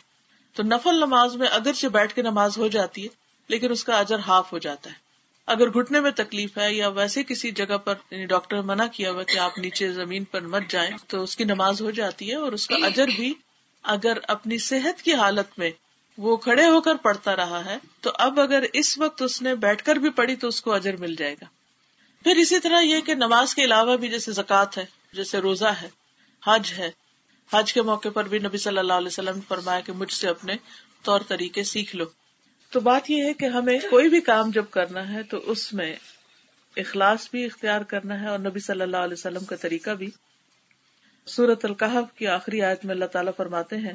[0.54, 3.08] تو نفل نماز میں اگرچہ بیٹھ کے نماز ہو جاتی ہے،
[3.48, 4.94] لیکن اس کا اجر ہاف ہو جاتا ہے۔
[5.46, 9.22] اگر گھٹنے میں تکلیف ہے یا ویسے کسی جگہ پر یعنی ڈاکٹر منع کیا ہوا
[9.22, 12.52] کہ آپ نیچے زمین پر مت جائیں، تو اس کی نماز ہو جاتی ہے اور
[12.52, 13.34] اس کا اجر بھی
[13.82, 15.70] اگر اپنی صحت کی حالت میں
[16.18, 19.84] وہ کھڑے ہو کر پڑھتا رہا ہے، تو اب اگر اس وقت اس نے بیٹھ
[19.84, 21.44] کر بھی پڑھی تو اس کو اجر مل جائے گا۔
[22.24, 25.88] پھر اسی طرح یہ کہ نماز کے علاوہ بھی جیسے زکوٰۃ ہے، جیسے روزہ ہے،
[26.46, 26.90] حج ہے۔
[27.52, 30.28] حج کے موقع پر بھی نبی صلی اللہ علیہ وسلم نے فرمایا کہ مجھ سے
[30.28, 30.56] اپنے
[31.02, 32.04] طور طریقے سیکھ لو۔
[32.70, 35.96] تو بات یہ ہے کہ ہمیں کوئی بھی کام جب کرنا ہے تو اس میں
[36.76, 40.10] اخلاص بھی اختیار کرنا ہے اور نبی صلی اللہ علیہ وسلم کا طریقہ بھی۔
[41.26, 43.94] سورت القحف کی آخری آیت میں اللہ تعالیٰ فرماتے ہیں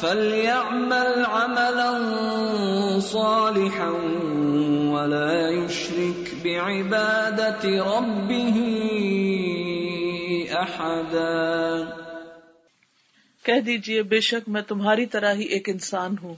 [0.00, 1.92] فليعمل عملا
[3.00, 3.90] صالحا
[4.92, 8.56] ولا يشرك بعبادة ربه
[10.60, 11.84] أحدا
[13.42, 16.34] کہہ دیجیے، بے شک میں تمہاری طرح ہی ایک انسان ہوں۔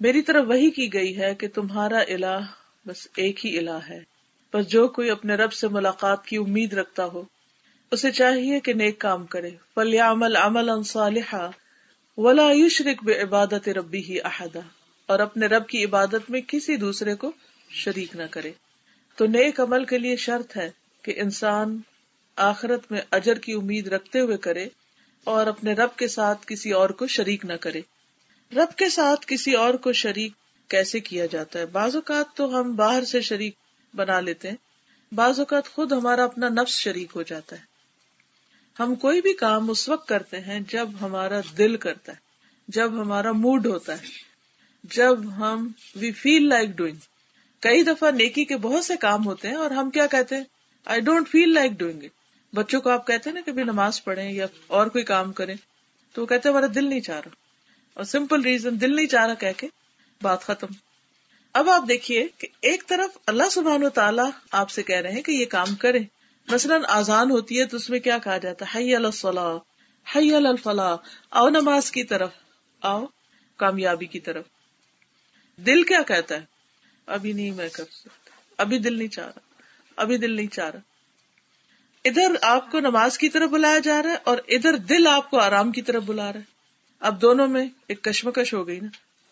[0.00, 2.40] میری طرف وہی کی گئی ہے کہ تمہارا الہ
[2.86, 4.00] بس ایک ہی الہ ہے۔
[4.54, 7.22] بس جو کوئی اپنے رب سے ملاقات کی امید رکھتا ہو،
[7.90, 11.50] اسے چاہیے کہ نیک کام کرے۔ فلیعمل عملا صالحا
[12.18, 14.60] ولا یشرک بے عبادت ربی ہی احدا،
[15.08, 17.32] اور اپنے رب کی عبادت میں کسی دوسرے کو
[17.70, 18.52] شریک نہ کرے۔
[19.18, 20.70] تو نیک عمل کے لیے شرط ہے
[21.04, 21.76] کہ انسان
[22.36, 24.68] آخرت میں اجر کی امید رکھتے ہوئے کرے
[25.26, 27.80] اور اپنے رب کے ساتھ کسی اور کو شریک نہ کرے۔
[28.52, 30.32] رب کے ساتھ کسی اور کو شریک
[30.70, 33.54] کیسے کیا جاتا ہے؟ بعض اوقات تو ہم باہر سے شریک
[33.94, 34.56] بنا لیتے ہیں،
[35.12, 37.73] بعض اوقات خود ہمارا اپنا نفس شریک ہو جاتا ہے۔
[38.80, 42.16] ہم کوئی بھی کام اس وقت کرتے ہیں جب ہمارا دل کرتا ہے،
[42.68, 44.06] جب ہمارا موڈ ہوتا ہے،
[44.84, 46.96] جب ہم وی فیل لائک ڈوئنگ
[47.60, 50.44] کئی دفعہ نیکی کے بہت سے کام ہوتے ہیں اور ہم کیا کہتے ہیں؟
[50.84, 52.10] I don't feel like doing it
[52.54, 55.54] بچوں کو آپ کہتے ہیں نا کہ نماز پڑھیں یا اور کوئی کام کریں،
[56.12, 57.34] تو وہ کہتے ہمارا دل نہیں چاہ رہا۔
[57.94, 59.66] اور سمپل ریزن دل نہیں چاہ رہا کہہ کے
[60.22, 60.66] بات ختم۔
[61.52, 65.22] اب آپ دیکھیے کہ ایک طرف اللہ سبحان و تعالیٰ آپ سے کہہ رہے ہیں
[65.22, 66.04] کہ یہ کام کریں۔
[66.48, 69.56] مثلاً آزان ہوتی ہے تو اس میں کیا کہا جاتا ہے؟ حی الفلاح
[70.16, 70.96] حی الفلاح،
[71.30, 72.30] آؤ نماز کی طرف،
[72.80, 73.04] آؤ
[73.56, 74.44] کامیابی کی طرف۔
[75.56, 76.40] دل کیا کہتا ہے؟
[77.06, 79.40] ابھی نہیں میں کر سکتا، ابھی دل نہیں چاہ رہا،
[79.96, 80.80] ابھی دل نہیں چاہ رہا۔
[82.04, 85.38] ادھر آپ کو نماز کی طرف بلایا جا رہا ہے اور ادھر دل آپ کو
[85.38, 86.44] آرام کی طرف بلا رہا ہے۔
[87.00, 88.88] اب دونوں میں ایک کشمکش ہو گئی نا۔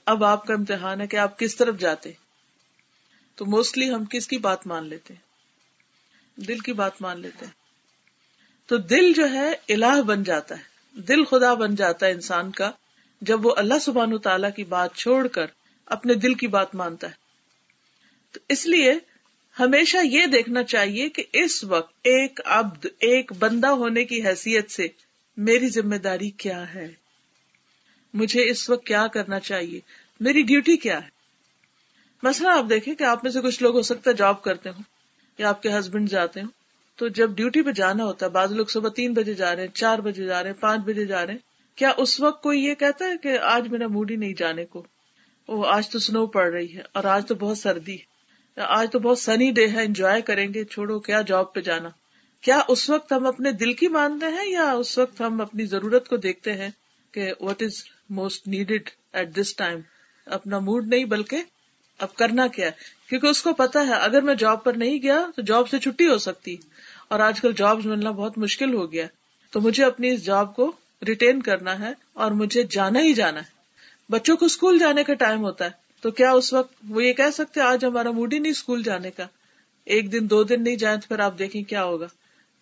[0.06, 2.12] اب آپ کا امتحان ہے کہ آپ کس طرف جاتے
[3.34, 5.31] تو موسٹلی ہم کس کی بات مان لیتے ہیں؟
[6.36, 7.52] دل کی بات مان لیتے ہیں۔
[8.66, 10.62] تو دل جو ہے الہ بن جاتا ہے۔
[11.00, 12.70] دل خدا بن جاتا ہے انسان کا
[13.20, 15.46] جب وہ اللہ سبحان تعالی کی بات چھوڑ کر
[15.86, 17.12] اپنے دل کی بات مانتا ہے۔
[18.32, 18.94] تو اس لیے
[19.60, 24.86] ہمیشہ یہ دیکھنا چاہیے کہ اس وقت ایک عبد، ایک بندہ ہونے کی حیثیت سے
[25.36, 26.88] میری ذمہ داری کیا ہے؟
[28.14, 29.80] مجھے اس وقت کیا کرنا چاہیے؟
[30.20, 31.08] میری ڈیوٹی کیا ہے؟
[32.22, 34.82] مثلا آپ دیکھیں کہ آپ میں سے کچھ لوگ ہو سکتا ہے جاب کرتے ہوں۔
[35.38, 36.48] یا آپ کے ہسبینڈ جاتے ہوں،
[36.98, 39.74] تو جب ڈیوٹی پہ جانا ہوتا ہے، بعض لوگ صبح تین بجے جا رہے ہیں،
[39.74, 41.40] چار بجے جا رہے ہیں، پانچ بجے جا رہے ہیں،
[41.78, 44.82] کیا اس وقت کوئی یہ کہتا ہے کہ آج میرا موڈ ہی نہیں جانے کو؟
[45.48, 48.98] وہ آج تو سنو پڑ رہی ہے اور آج تو بہت سردی ہے، آج تو
[48.98, 51.88] بہت سنی ڈے ہے انجوائے کریں گے، چھوڑو، کیا جاب پہ جانا؟
[52.44, 56.08] کیا اس وقت ہم اپنے دل کی مانتے ہیں یا اس وقت ہم اپنی ضرورت
[56.08, 56.70] کو دیکھتے ہیں
[57.14, 59.80] کہ what is most needed at this time
[60.26, 61.42] اپنا موڈ نہیں، بلکہ
[62.02, 62.70] اب کرنا کیا ہے؟
[63.08, 66.08] کیونکہ اس کو پتا ہے، اگر میں جاب پر نہیں گیا تو جاب سے چھٹی
[66.08, 66.56] ہو سکتی۔
[67.08, 69.06] اور آج کل جاب ملنا بہت مشکل ہو گیا
[69.50, 70.72] تو مجھے اپنی اس جاب کو
[71.08, 73.44] ریٹین کرنا ہے اور مجھے جانا ہی جانا ہے۔
[74.08, 77.30] بچوں کو اسکول جانے کا ٹائم ہوتا ہے۔ تو کیا اس وقت وہ یہ کہہ
[77.34, 79.26] سکتے آج ہمارا موڈ ہی نہیں اسکول جانے کا۔
[79.84, 82.06] ایک دن، دو دن نہیں جائیں تو پھر آپ دیکھیں کیا ہوگا۔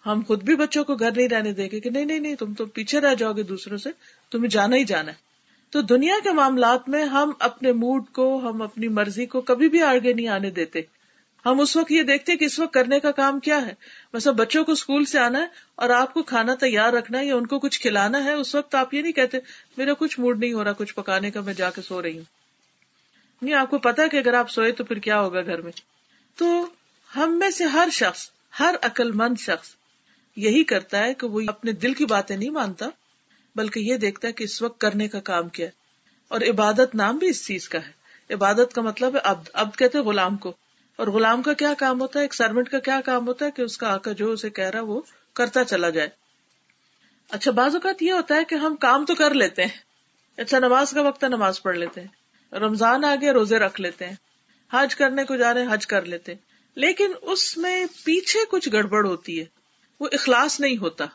[0.07, 2.55] ہم خود بھی بچوں کو گھر نہیں رہنے دیں گے کہ نہیں نہیں نہیں، تم
[2.55, 3.91] تو پیچھے رہ جاؤ گے دوسروں سے۔
[4.31, 5.30] تمہیں جانا ہی جانا ہے۔
[5.71, 9.83] تو دنیا کے معاملات میں ہم اپنے موڈ کو، ہم اپنی مرضی کو کبھی بھی
[9.83, 10.81] آگے نہیں آنے دیتے۔
[11.47, 13.75] ہم اس وقت یہ دیکھتے کہ اس وقت کرنے کا کام کیا ہے۔
[14.15, 17.37] مثلا بچوں کو اسکول سے آنا ہے اور آپ کو کھانا تیار رکھنا ہے یا
[17.37, 19.39] ان کو کچھ کھلانا ہے، اس وقت آپ یہ نہیں کہتے،
[19.77, 22.25] میرا کچھ موڈ نہیں ہو رہا، کچھ پکانے کا، میں جا کے سو رہی ہوں۔
[23.43, 25.73] نہیں، آپ کو پتا کہ اگر آپ سوئے تو پھر کیا ہوگا گھر میں؟
[26.37, 26.67] تو
[27.17, 28.31] ہم میں سے ہر شخص،
[28.61, 29.69] ہر عقل مند شخص
[30.37, 32.87] یہی کرتا ہے کہ وہ اپنے دل کی باتیں نہیں مانتا۔
[33.55, 35.71] بلکہ یہ دیکھتا ہے کہ اس وقت کرنے کا کام کیا ہے۔
[36.29, 38.01] اور عبادت نام بھی اس چیز کا ہے۔
[38.35, 40.53] عبادت کا مطلب ہے ابد ابد کہتے غلام کو۔
[40.97, 43.63] اور غلام کا کیا کام ہوتا ہے؟ ایک سروینٹ کا کیا کام ہوتا ہے کہ
[43.63, 45.01] اس کا آکا جو اسے کہہ رہا وہ
[45.33, 46.09] کرتا چلا جائے۔
[47.31, 49.79] اچھا بعض اوقات یہ ہوتا ہے کہ ہم کام تو کر لیتے ہیں۔
[50.37, 52.09] اچھا نماز کا وقت ہے، نماز پڑھ لیتے ہیں۔
[52.55, 54.17] رمضان آگے روزے رکھ لیتے ہیں۔
[54.73, 56.41] حج کرنے کو جا رہے ہیں، حج کر لیتے ہیں۔
[56.75, 59.45] لیکن اس میں پیچھے کچھ گڑبڑ ہوتی ہے۔
[60.01, 61.07] وہ اخلاص نہیں ہوتا۔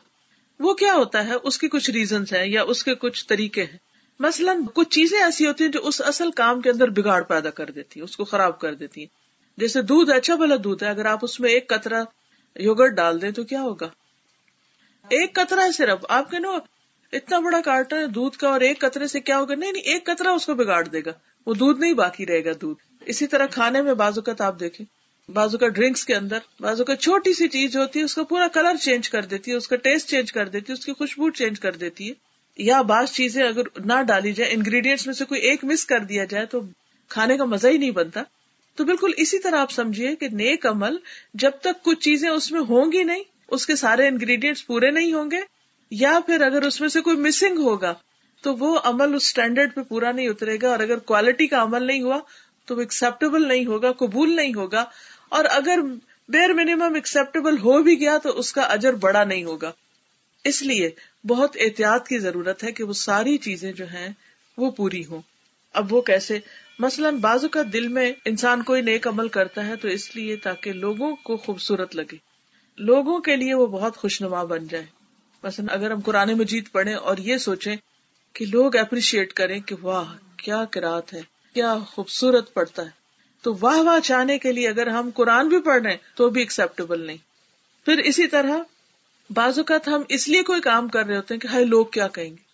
[0.60, 3.78] وہ کیا ہوتا ہے؟ اس کی کچھ ریزنس ہیں یا اس کے کچھ طریقے ہیں۔
[4.18, 7.70] مثلاً کچھ چیزیں ایسی ہوتی ہیں جو اس اصل کام کے اندر بگاڑ پیدا کر
[7.70, 9.08] دیتی ہیں، اس کو خراب کر دیتی ہیں۔
[9.56, 12.04] جیسے دودھ اچھا بھلا دودھ ہے۔ اگر آپ اس میں ایک قطرہ
[12.56, 13.86] یوگرٹ ڈال دیں تو کیا ہوگا؟
[15.08, 16.48] ایک قطرہ ہے صرف۔ آپ کے نا
[17.12, 20.06] اتنا بڑا کارٹن ہے دودھ کا اور ایک قطرے سے کیا ہوگا؟ نہیں نہیں، ایک
[20.06, 21.10] قطرہ اس کو بگاڑ دے گا۔
[21.46, 24.95] وہ دودھ نہیں باقی رہے گا، دودھ۔ اسی طرح کھانے میں بازو کا آپ دیکھیں۔
[25.28, 28.48] بازو کا ڈرنکس کے اندر، بازو کا چھوٹی سی چیز ہوتی ہے، اس کا پورا
[28.48, 31.30] کلر چینج کر دیتی ہے، اس کا ٹیسٹ چینج کر دیتی ہے، اس کی خوشبو
[31.30, 32.12] چینج کر دیتی ہے۔
[32.58, 36.24] یا بعض چیزیں اگر نہ ڈالی جائے، انگریڈینٹس میں سے کوئی ایک مس کر دیا
[36.24, 36.60] جائے تو
[37.08, 38.22] کھانے کا مزہ ہی نہیں بنتا۔
[38.74, 40.96] تو بالکل اسی طرح آپ سمجھیے کہ نیک عمل
[41.34, 45.12] جب تک کچھ چیزیں اس میں ہوں گی نہیں، اس کے سارے انگریڈینٹس پورے نہیں
[45.12, 45.40] ہوں گے،
[45.90, 47.94] یا پھر اگر اس میں سے کوئی مسنگ ہوگا،
[48.42, 51.86] تو وہ عمل اس اسٹینڈرڈ پہ پورا نہیں اترے گا اور اگر کوالٹی کا عمل
[51.86, 52.18] نہیں ہوا،
[52.66, 54.84] تو وہ ایکسپٹیبل نہیں ہوگا، قبول نہیں ہوگا۔
[55.28, 55.78] اور اگر
[56.28, 59.72] بیر منیمم ایکسپٹیبل ہو بھی گیا تو اس کا اجر بڑا نہیں ہوگا۔
[60.44, 60.90] اس لیے
[61.26, 64.08] بہت احتیاط کی ضرورت ہے کہ وہ ساری چیزیں جو ہیں
[64.56, 65.22] وہ پوری ہوں۔
[65.72, 66.38] اب وہ کیسے؟
[66.78, 70.72] مثلاً بازو کا دل میں انسان کوئی نیک عمل کرتا ہے تو اس لیے تاکہ
[70.72, 72.16] لوگوں کو خوبصورت لگے۔
[72.78, 74.86] لوگوں کے لیے وہ بہت خوشنما بن جائے
[75.42, 77.76] مثلاً اگر ہم قرآن مجید پڑھیں اور یہ سوچیں
[78.32, 80.04] کہ لوگ اپریشیٹ کریں کہ واہ،
[80.36, 81.22] کیا کراط ہے،
[81.54, 83.05] کیا خوبصورت پڑتا ہے۔
[83.42, 86.40] تو واہ واہ چاہنے کے لیے اگر ہم قرآن بھی پڑھ رہے ہیں تو بھی
[86.40, 87.16] ایکسپٹیبل نہیں۔
[87.84, 88.56] پھر اسی طرح
[89.30, 92.08] بعض اوقات ہم اس لیے کوئی کام کر رہے ہوتے ہیں کہ ہائی لوگ کیا
[92.08, 92.46] کہیں گے؟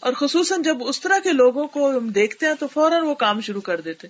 [0.00, 3.40] اور خصوصاً جب اس طرح کے لوگوں کو ہم دیکھتے ہیں تو فوراً وہ کام
[3.40, 4.08] شروع کر دیتے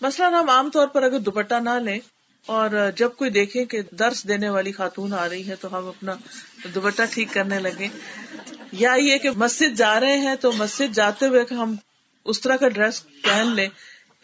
[0.00, 1.98] مثلاً ہم عام طور پر اگر دوپٹہ نہ لیں
[2.46, 6.14] اور جب کوئی دیکھے کہ درس دینے والی خاتون آ رہی ہے تو ہم اپنا
[6.74, 7.88] دوپٹہ ٹھیک کرنے لگے۔
[8.72, 11.74] یا یہ کہ مسجد جا رہے ہیں تو مسجد جاتے ہوئے ہم
[12.24, 13.68] اس طرح کا ڈریس پہن لیں۔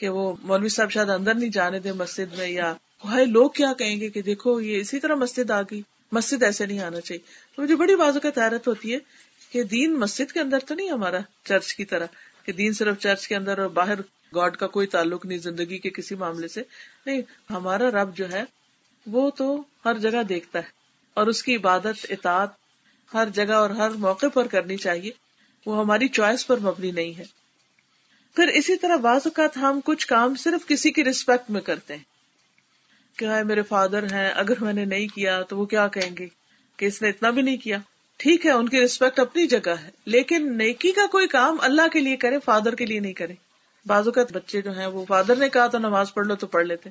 [0.01, 3.73] کہ وہ مولوی صاحب شاید اندر نہیں جانے دیں مسجد میں یا بھائی لوگ کیا
[3.73, 5.83] کہیں گے کہ دیکھو، یہ اسی طرح مسجد آ گئی۔
[6.13, 8.99] مسجد ایسے نہیں آنا چاہیے۔ تو مجھے بڑی بازو کا تعرت ہوتی ہے
[9.53, 12.07] کہ دین مسجد کے اندر تو نہیں ہمارا چرچ کی طرح،
[12.45, 14.01] کہ دین صرف چرچ کے اندر اور باہر
[14.35, 16.63] گاڈ کا کوئی تعلق نہیں، زندگی کے کسی معاملے سے۔
[17.07, 18.45] نہیں، ہمارا رب جو ہے،
[19.07, 20.69] وہ تو ہر جگہ دیکھتا ہے
[21.15, 22.49] اور اس کی عبادت، اطاعت
[23.15, 25.11] ہر جگہ اور ہر موقع پر کرنی چاہیے۔
[25.67, 27.40] وہ ہماری چوائس پر مبنی نہیں ہے۔
[28.37, 32.05] پھر اسی طرح بعض اوقات ہم کچھ کام صرف کسی کی ریسپیکٹ میں کرتے ہیں۔
[33.19, 36.27] کہ ہاں میرے فادر ہیں، اگر میں نے نہیں کیا تو وہ کیا کہیں گے؟
[36.77, 37.79] کہ اس نے اتنا بھی نہیں کیا۔
[38.17, 42.01] ٹھیک ہے، ان کی ریسپیکٹ اپنی جگہ ہے، لیکن نیکی کا کوئی کام اللہ کے
[42.01, 43.35] لیے کرے فادر کے لیے نہیں کرے۔
[43.87, 46.67] بعض اوقات بچے جو ہیں، وہ فادر نے کہا تو نماز پڑھ لو تو پڑھ
[46.67, 46.91] لیتے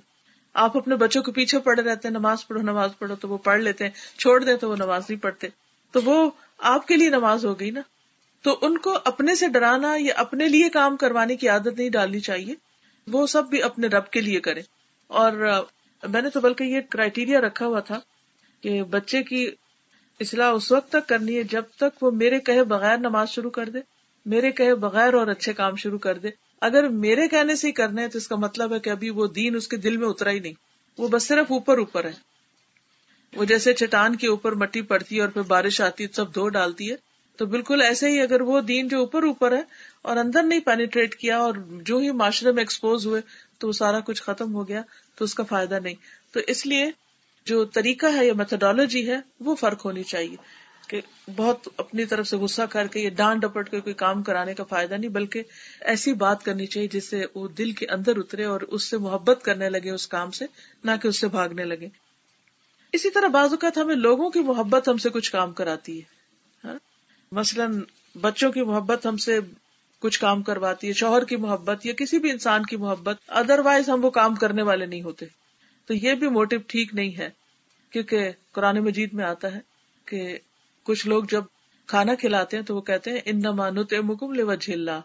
[0.54, 3.60] آپ اپنے بچوں کے پیچھے پڑے رہتے ہیں، نماز پڑھو نماز پڑھو تو وہ پڑھ
[3.60, 5.48] لیتے ہیں، چھوڑ دیں تو وہ نماز نہیں پڑھتے۔
[5.92, 7.82] تو وہ آپ کے لیے نماز ہو گئی نا۔
[8.42, 12.20] تو ان کو اپنے سے ڈرانا یا اپنے لیے کام کروانے کی عادت نہیں ڈالنی
[12.20, 12.56] چاہیے۔
[13.08, 14.62] وہ سب بھی اپنے رب کے لیے کرے
[15.08, 15.32] اور
[16.10, 18.00] میں نے تو بلکہ یہ کرائٹیریا رکھا ہوا تھا
[18.62, 19.52] کہ بچے کی
[20.20, 23.70] اصلاح اس وقت تک کرنی ہے جب تک وہ میرے کہے بغیر نماز شروع کر
[23.70, 23.80] دے،
[24.26, 26.30] میرے کہے بغیر اور اچھے کام شروع کر دے۔
[26.62, 29.56] اگر میرے کہنے سے ہی کرنے تو اس کا مطلب ہے کہ ابھی وہ دین
[29.56, 30.54] اس کے دل میں اترا ہی نہیں۔
[30.98, 32.12] وہ بس صرف اوپر اوپر ہے۔
[33.36, 36.50] وہ جیسے چٹان کے اوپر مٹی پڑتی ہے اور پھر بارش آتی ہے سب دھو
[36.50, 37.09] ڈالتی ہے۔
[37.40, 39.62] تو بالکل ایسے ہی اگر وہ دین جو اوپر اوپر ہے
[40.02, 43.22] اور اندر نہیں پینیٹریٹ کیا اور جو ہی معاشرے میں ایکسپوز ہوئے
[43.58, 44.82] تو وہ سارا کچھ ختم ہو گیا،
[45.16, 45.94] تو اس کا فائدہ نہیں۔
[46.32, 46.92] تو اس لیے
[47.46, 50.36] جو طریقہ ہے یا میتھڈالوجی ہے، وہ فرق ہونی چاہیے
[50.88, 51.02] کہ
[51.36, 54.64] بہت اپنی طرف سے غصہ کر کے یا ڈانٹ ڈپٹ کے کوئی کام کرانے کا
[54.64, 55.44] فائدہ نہیں، بلکہ
[55.82, 59.40] ایسی بات کرنی چاہیے جس سے وہ دل کے اندر اترے اور اس سے محبت
[59.44, 60.46] کرنے لگے اس کام سے،
[60.84, 61.88] نہ کہ اس سے بھاگنے لگے۔
[62.94, 66.20] اسی طرح بعض اوقات ہمیں لوگوں کی محبت ہم سے کچھ کام کراتی ہے۔
[66.68, 66.89] ہاں؟
[67.32, 67.82] مثلاً
[68.22, 69.40] بچوں کی محبت ہم سے
[70.00, 73.90] کچھ کام کرواتی ہے، شوہر کی محبت یا کسی بھی انسان کی محبت ادر وائز
[73.90, 75.26] ہم وہ کام کرنے والے نہیں ہوتے۔
[75.86, 77.30] تو یہ بھی موٹو ٹھیک نہیں ہے،
[77.90, 79.60] کیونکہ قرآن مجید میں آتا ہے
[80.06, 80.38] کہ
[80.84, 81.44] کچھ لوگ جب
[81.88, 85.00] کھانا کھلاتے ہیں تو وہ کہتے ہیں ان نمانت مکم لو جھیلا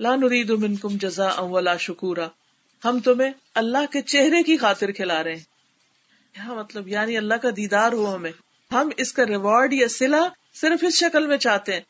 [0.00, 2.28] لا نرید منکم جزا ولا شکورا۔
[2.84, 7.92] ہم تمہیں اللہ کے چہرے کی خاطر کھلا رہے ہیں۔ مطلب یعنی اللہ کا دیدار
[7.92, 8.32] ہو ہمیں۔
[8.72, 11.80] ہم اس کا ریوارڈ یا سلا صرف اس شکل میں چاہتے ہیں۔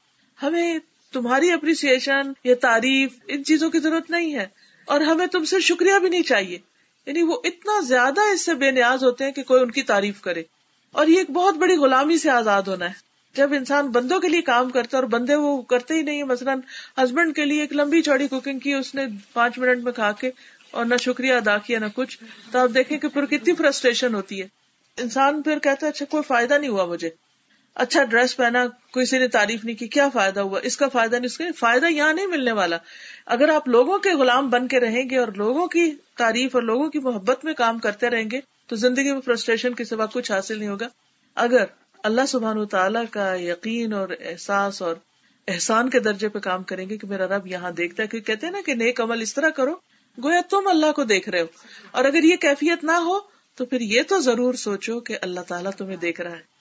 [0.42, 0.78] ہمیں
[1.12, 4.46] تمہاری اپریسیشن یا تعریف ان چیزوں کی ضرورت نہیں ہے
[4.84, 6.58] اور ہمیں تم سے شکریہ بھی نہیں چاہیے۔
[7.06, 10.20] یعنی وہ اتنا زیادہ اس سے بے نیاز ہوتے ہیں کہ کوئی ان کی تعریف
[10.20, 10.42] کرے۔
[10.92, 14.42] اور یہ ایک بہت بڑی غلامی سے آزاد ہونا ہے۔ جب انسان بندوں کے لیے
[14.42, 16.60] کام کرتا ہے اور بندے وہ کرتے ہی نہیں مثلاً
[16.96, 20.30] ہسبینڈ کے لیے ایک لمبی چوڑی کوکنگ کی اس نے پانچ منٹ میں کھا کے
[20.70, 22.18] اور نہ شکریہ ادا کیا نہ کچھ،
[22.52, 24.46] تو آپ دیکھیں کہ پھر کتنی فرسٹریشن ہوتی ہے۔
[24.96, 27.10] انسان پھر کہتا ہے اچھا کوئی فائدہ نہیں ہوا مجھے۔
[27.78, 31.26] اچھا ڈریس پہنا کسی نے تعریف نہیں کی، کیا فائدہ ہوا؟ اس کا فائدہ نہیں،
[31.26, 32.76] اس کا فائدہ یہاں نہیں ملنے والا۔
[33.26, 36.90] اگر آپ لوگوں کے غلام بن کے رہیں گے اور لوگوں کی تعریف اور لوگوں
[36.90, 40.58] کی محبت میں کام کرتے رہیں گے، تو زندگی میں فرسٹریشن کے سوا کچھ حاصل
[40.58, 40.88] نہیں ہوگا۔
[41.34, 41.64] اگر
[42.02, 44.96] اللہ سبحان تعالیٰ کا یقین اور احساس اور
[45.48, 48.46] احسان کے درجے پہ کام کریں گے کہ میرا رب یہاں دیکھتا ہے کہ کہتے
[48.46, 49.72] ہیں نا کہ نیک عمل اس طرح کرو،
[50.24, 51.46] گویا تم اللہ کو دیکھ رہے ہو۔
[51.90, 53.18] اور اگر یہ کیفیت نہ ہو،
[53.54, 56.57] تو پھر یہ تو ضرور سوچو کہ اللہ تعالیٰ تمہیں دیکھ رہا ہے۔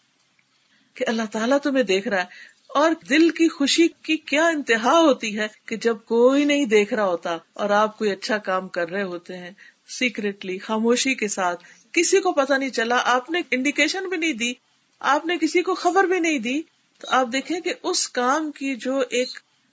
[0.98, 5.38] کہ اللہ تعالیٰ تمہیں دیکھ رہا ہے اور دل کی خوشی کی کیا انتہا ہوتی
[5.40, 9.04] ہے کہ جب کوئی نہیں دیکھ رہا ہوتا اور آپ کوئی اچھا کام کر رہے
[9.04, 9.52] ہوتے ہیں
[9.90, 14.54] سیکریٹلی خاموشی کے ساتھ، کسی کو پتا نہیں چلا، آپ نے انڈیکیشن بھی نہیں دی،
[15.00, 16.62] آپ نے کسی کو خبر بھی نہیں دی،
[17.00, 19.30] تو آپ دیکھیں کہ اس کام کی جو ایک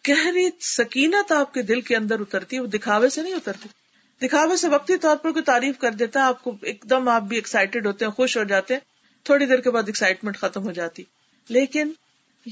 [0.08, 3.68] گہری سکینت آپ کے دل کے اندر اترتی ہے، وہ دکھاوے سے نہیں اترتی۔
[4.26, 7.22] دکھاوے سے وقتی طور پر کوئی تعریف کر دیتا ہے، آپ کو ایک دم آپ
[7.22, 8.80] بھی ایکسائٹیڈ ہوتے ہیں، خوش ہو جاتے ہیں،
[9.24, 11.02] تھوڑی دیر کے بعد ایکسائٹمنٹ ختم ہو جاتی۔
[11.48, 11.92] لیکن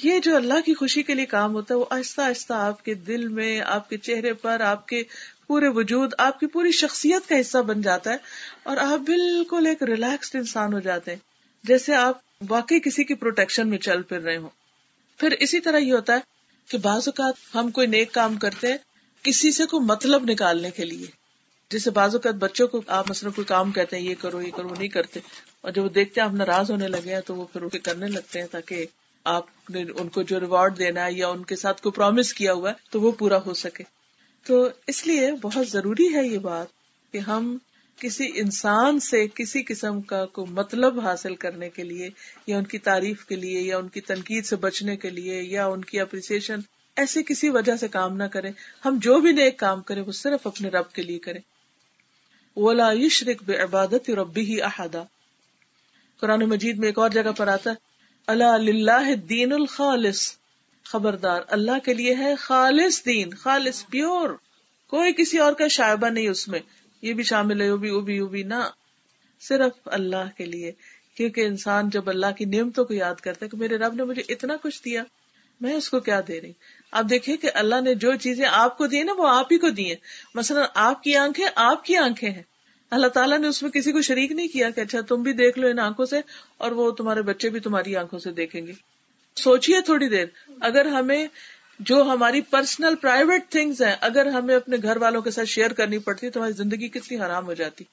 [0.05, 2.95] یہ جو اللہ کی خوشی کے لیے کام ہوتا ہے، وہ آہستہ آہستہ آپ کے
[2.95, 5.03] دل میں، آپ کے چہرے پر، آپ کے
[5.47, 8.17] پورے وجود، آپ کی پوری شخصیت کا حصہ بن جاتا ہے
[8.63, 11.19] اور آپ بالکل ایک ریلیکسڈ انسان ہو جاتے ہیں۔
[11.65, 14.49] جیسے آپ واقعی کسی کی پروٹیکشن میں چل پھر رہے ہوں۔
[15.19, 16.19] پھر اسی طرح یہ ہوتا ہے
[16.69, 18.79] کہ بعض اوقات ہم کوئی نیک کام کرتے ہیں،
[19.23, 21.22] کسی سے کوئی مطلب نکالنے کے لیے۔
[21.73, 24.69] جیسے بعض اوقات بچوں کو آپ مثلا کوئی کام کہتے ہیں، یہ کرو یہ کرو
[24.79, 25.21] نہیں کرتے۔
[25.61, 28.41] اور جب وہ دیکھتے ہیں آپ ناراض ہونے لگے ہیں تو وہ پھر کرنے لگتے
[28.41, 28.87] ہیں تاکہ
[29.25, 32.53] آپ نے ان کو جو ریوارڈ دینا ہے یا ان کے ساتھ کوئی پرومس کیا
[32.53, 33.85] ہوا ہے تو وہ پورا ہو سکے۔
[34.47, 36.67] تو اس لیے بہت ضروری ہے یہ بات
[37.13, 37.59] کہ ہم
[37.97, 42.09] کسی انسان سے کسی قسم کا کوئی مطلب حاصل کرنے کے لیے
[42.47, 45.67] یا ان کی تعریف کے لیے یا ان کی تنقید سے بچنے کے لیے یا
[45.67, 46.59] ان کی اپریسیشن
[46.97, 48.53] ایسے کسی وجہ سے کام نہ کریں۔
[48.85, 51.41] ہم جو بھی نیک کام کریں، وہ صرف اپنے رب کے لیے کریں۔
[52.57, 54.61] ولا یشرک بے عبادت ربی ہی
[56.21, 57.75] قرآن مجید میں ایک اور جگہ پر آتا ہے
[58.27, 60.33] اللہ دین الخالص۔
[60.85, 64.31] خبردار، اللہ کے لیے ہے خالص دین، خالص پیور۔
[64.87, 66.61] کوئی کسی اور کا شائبہ نہیں اس میں۔
[67.03, 68.71] یہ بھی شامل ہے بھی بھی بھی نہ
[69.41, 70.73] صرف اللہ کے لیے۔
[71.15, 74.23] کیونکہ انسان جب اللہ کی نعمتوں کو یاد کرتا ہے کہ میرے رب نے مجھے
[74.29, 75.03] اتنا کچھ دیا،
[75.61, 76.53] میں اس کو کیا دے رہی؟
[76.93, 79.71] آپ دیکھیں کہ اللہ نے جو چیزیں آپ کو دی نا، وہ آپ ہی کو
[79.71, 79.95] دی
[80.35, 82.43] مثلاً آپ کی آنکھیں، آپ کی آنکھیں ہیں۔
[82.91, 85.59] اللہ تعالیٰ نے اس میں کسی کو شریک نہیں کیا کہ اچھا تم بھی دیکھ
[85.59, 86.21] لو ان آنکھوں سے
[86.59, 88.73] اور وہ تمہارے بچے بھی تمہاری آنکھوں سے دیکھیں گے۔
[89.37, 90.27] سوچیے تھوڑی دیر،
[90.61, 91.27] اگر ہمیں
[91.79, 95.99] جو ہماری پرسنل پرائیویٹ تھنگس ہیں، اگر ہمیں اپنے گھر والوں کے ساتھ شیئر کرنی
[95.99, 97.85] پڑتی تو ہماری زندگی کتنی حرام ہو جاتی۔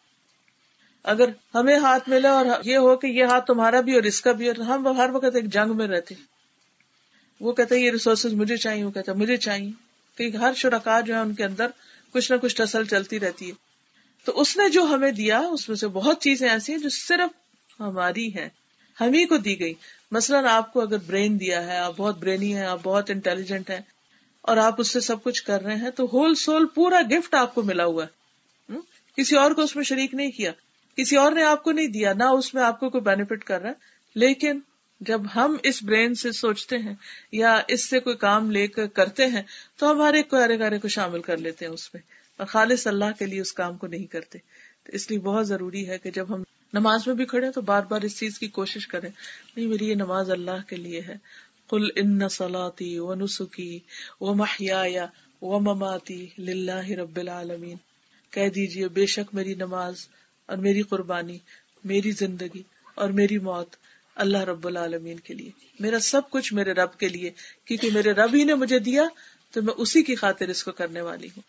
[1.04, 4.32] اگر ہمیں ہاتھ ملے اور یہ ہو کہ یہ ہاتھ تمہارا بھی اور اس کا
[4.32, 6.16] بھی اور ہم ہر وقت ایک جنگ میں رہتے۔
[7.40, 11.00] وہ کہتے ہیں یہ ریسورسز مجھے چاہیے، وہ کہتے ہیں مجھے چاہیے۔ کہ ہر شرکا
[11.00, 11.68] جو ہے ان کے اندر
[12.14, 13.52] کچھ نہ کچھ ٹسل چلتی رہتی ہے۔
[14.26, 17.30] تو اس نے جو ہمیں دیا، اس میں سے بہت چیزیں ایسی ہیں جو صرف
[17.80, 18.50] ہماری ہیں۔
[19.02, 19.74] ہم ہی کو دی گئی۔
[20.12, 23.80] مثلاً آپ کو اگر برین دیا ہے، آپ بہت برینی ہے آپ بہت انٹیلیجنٹ ہیں
[24.42, 27.56] اور آپ اس سے سب کچھ کر رہے ہیں، تو ہول سول پورا گفٹ آپ
[27.56, 28.20] کو ملا ہوا ہے۔
[29.18, 30.52] کسی اور کو اس میں شریک نہیں کیا۔
[30.96, 33.62] کسی اور نے آپ کو نہیں دیا، نہ اس میں آپ کو کوئی بینیفٹ کر
[33.62, 33.76] رہا ہے۔
[34.16, 34.60] لیکن
[35.02, 36.94] جب ہم اس برین سے سوچتے ہیں
[37.32, 39.42] یا اس سے کوئی کام لے کر کرتے ہیں،
[39.78, 42.02] تو ہم ہر ایک کو ارے کو شامل کر لیتے ہیں اس میں،
[42.38, 44.38] اور خالص اللہ کے لیے اس کام کو نہیں کرتے۔
[44.84, 47.84] تو اس لیے بہت ضروری ہے کہ جب ہم نماز میں بھی کھڑے تو بار
[47.84, 49.10] بار اس چیز کی کوشش کریں۔
[49.56, 51.16] نہیں، میری یہ نماز اللہ کے لیے ہے۔
[51.70, 53.80] کل ان سلاتی و نسخی
[54.22, 55.06] و محیا
[55.42, 57.76] و مماتی لاہ رب العالمین
[58.32, 60.08] کہہ دیجیے بے شک میری نماز
[60.46, 61.38] اور میری قربانی،
[61.84, 62.64] میری زندگی
[62.96, 63.76] اور میری موت
[64.20, 67.32] اللہ رب العالمین کے لیے۔ میرا سب کچھ میرے رب کے لیے،
[67.66, 69.04] کیونکہ میرے رب ہی نے مجھے دیا،
[69.52, 71.42] تو میں اسی کی خاطر اس کو کرنے والی ہوں۔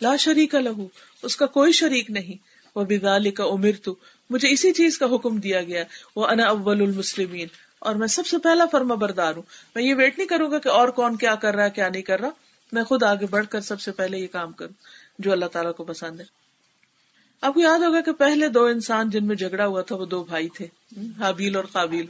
[0.00, 0.86] لا شریک لہو
[1.22, 2.36] اس کا کوئی شریک نہیں۔
[2.76, 3.94] وہ بدال کا امر تو
[4.30, 5.84] مجھے اسی چیز کا حکم دیا گیا۔
[6.16, 9.42] وہ انا اول المسلمین، اور میں سب سے پہلا فرما بردار ہوں۔
[9.74, 12.02] میں یہ ویٹ نہیں کروں گا کہ اور کون کیا کر رہا ہے، کیا نہیں
[12.02, 12.30] کر رہا۔
[12.72, 14.72] میں خود آگے بڑھ کر سب سے پہلے یہ کام کروں،
[15.18, 16.49] جو اللہ تعالیٰ کو پسند ہے۔
[17.40, 20.24] آپ کو یاد ہوگا کہ پہلے دو انسان جن میں جھگڑا ہوا تھا، وہ دو
[20.24, 20.66] بھائی تھے،
[21.18, 22.06] حابیل اور قابیل۔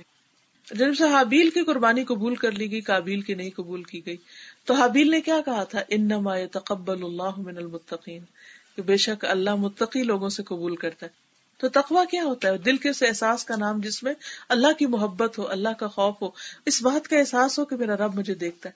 [0.71, 4.17] جب سے حابیل کی قربانی قبول کر لی گئی کابیل کی نہیں قبول کی گئی۔
[4.65, 6.09] تو حابیل نے کیا کہا تھا؟ ان
[6.53, 8.23] تقبل اللہ من المتقین۔
[8.77, 11.11] کہ بے شک اللہ متقی لوگوں سے قبول کرتا ہے۔
[11.59, 14.13] تو تقوا کیا ہوتا ہے؟ دل کے اس احساس کا نام جس میں
[14.49, 16.31] اللہ کی محبت ہو، اللہ کا خوف ہو،
[16.67, 18.75] اس بات کا احساس ہو کہ میرا رب مجھے دیکھتا ہے۔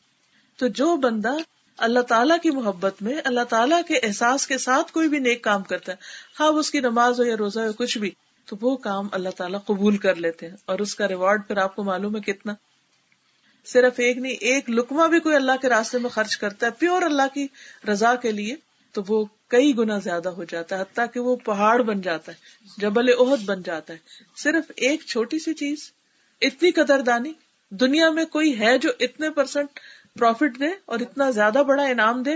[0.56, 1.36] تو جو بندہ
[1.78, 5.62] اللہ تعالیٰ کی محبت میں، اللہ تعالیٰ کے احساس کے ساتھ کوئی بھی نیک کام
[5.62, 5.96] کرتا ہے۔
[6.40, 8.10] ہاں اس کی نماز ہو یا روزہ ہو کچھ بھی،
[8.46, 11.76] تو وہ کام اللہ تعالیٰ قبول کر لیتے ہیں اور اس کا ریوارڈ پھر آپ
[11.76, 12.54] کو معلوم ہے کتنا۔
[13.66, 17.02] صرف ایک نہیں، ایک لکما بھی کوئی اللہ کے راستے میں خرچ کرتا ہے پیور
[17.02, 17.46] اللہ کی
[17.88, 18.56] رضا کے لیے،
[18.92, 22.36] تو وہ کئی گنا زیادہ ہو جاتا ہے، حتیٰ کہ وہ پہاڑ بن جاتا ہے،
[22.78, 23.98] جبل عہد بن جاتا ہے۔
[24.36, 25.92] صرف ایک چھوٹی سی چیز،
[26.42, 27.32] اتنی قدر دانی
[27.70, 29.80] دنیا میں کوئی ہے جو اتنے پرسنٹ
[30.18, 32.30] پروفٹ دے اور اتنا زیادہ بڑا انعام دے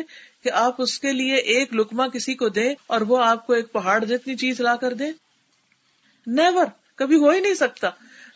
[0.45, 3.73] کہ آپ اس کے لیے ایک لکما کسی کو دے اور وہ آپ کو ایک
[3.73, 5.05] پہاڑ جتنی چیز لا کر دے
[6.27, 6.65] نیور
[6.95, 7.91] کبھی ہو ہی نہیں سکتا۔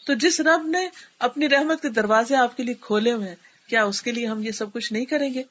[0.06, 3.84] تو جس رب نے اپنی رحمت کے دروازے آپ کے لیے کھولے ہوئے ہیں، کیا
[3.84, 5.42] اس کے لیے ہم یہ سب کچھ نہیں کریں گے؟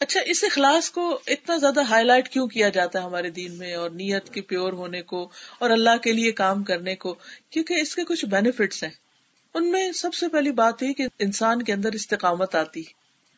[0.00, 3.74] اچھا اس اخلاص کو اتنا زیادہ ہائی لائٹ کیوں کیا جاتا ہے ہمارے دین میں
[3.74, 7.14] اور نیت کے پیور ہونے کو اور اللہ کے لیے کام کرنے کو؟
[7.50, 9.09] کیونکہ اس کے کچھ بینیفٹس ہیں۔
[9.54, 12.82] ان میں سب سے پہلی بات یہ کہ انسان کے اندر استقامت آتی۔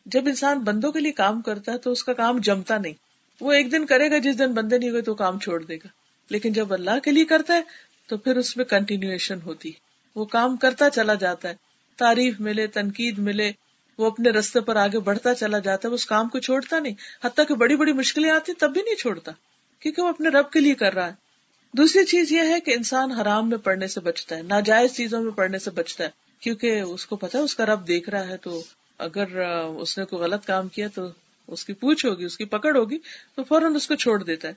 [0.07, 2.93] جب انسان بندوں کے لیے کام کرتا ہے تو اس کا کام جمتا نہیں۔
[3.41, 5.87] وہ ایک دن کرے گا جس دن بندے نہیں ہوئے تو کام چھوڑ دے گا۔
[6.31, 7.63] لیکن جب اللہ کے لیے کرتا ہے
[8.07, 9.73] تو پھر اس میں کنٹینیوشن ہوتی۔
[10.15, 11.55] وہ کام کرتا چلا جاتا ہے۔
[11.97, 13.53] تعریف ملے، تنقید ملے،
[13.99, 16.95] وہ اپنے رستے پر آگے بڑھتا چلا جاتا ہے۔ اس کام کو چھوڑتا نہیں۔
[17.25, 19.33] حتیٰ کہ بڑی بڑی مشکلیں آتی تب بھی نہیں چھوڑتا۔
[19.81, 21.32] کیونکہ وہ اپنے رب کے لیے کر رہا ہے۔
[21.73, 25.33] دوسری چیز یہ ہے کہ انسان حرام میں پڑھنے سے بچتا ہے، ناجائز چیزوں میں
[25.33, 26.09] پڑھنے سے بچتا ہے،
[26.41, 28.63] کیونکہ اس کو پتا اس کا رب دیکھ رہا ہے، تو
[28.99, 29.41] اگر
[29.77, 31.03] اس نے کوئی غلط کام کیا تو
[31.47, 32.99] اس کی پوچھ ہوگی، اس کی پکڑ ہوگی،
[33.35, 34.53] تو فوراً اس کو چھوڑ دیتا ہے۔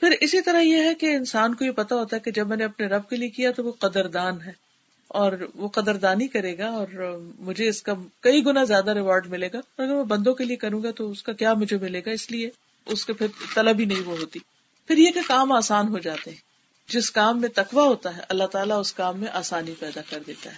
[0.00, 2.56] پھر اسی طرح یہ ہے کہ انسان کو یہ پتا ہوتا ہے کہ جب میں
[2.56, 4.52] نے اپنے رب کے لیے کیا تو وہ قدردان ہے
[5.08, 9.60] اور وہ قدردانی کرے گا اور مجھے اس کا کئی گنا زیادہ ریوارڈ ملے گا۔
[9.78, 12.30] اگر میں بندوں کے لیے کروں گا تو اس کا کیا مجھے ملے گا؟ اس
[12.30, 12.50] لیے
[12.86, 14.38] اس کے پھر طلب ہی نہیں وہ ہوتی۔
[14.86, 16.38] پھر یہ کہ کام آسان ہو جاتے ہیں۔
[16.88, 20.50] جس کام میں تقوا ہوتا ہے، اللہ تعالیٰ اس کام میں آسانی پیدا کر دیتا
[20.50, 20.56] ہے۔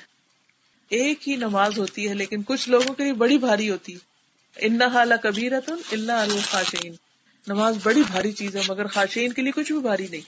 [0.89, 3.99] ایک ہی نماز ہوتی ہے، لیکن کچھ لوگوں کے لیے بڑی بھاری ہوتی ہے۔
[4.57, 6.93] ان حال اللہ الخاشین
[7.47, 10.21] نماز بڑی بھاری چیز ہے، مگر خاشین کے لیے کچھ بھی بھاری نہیں۔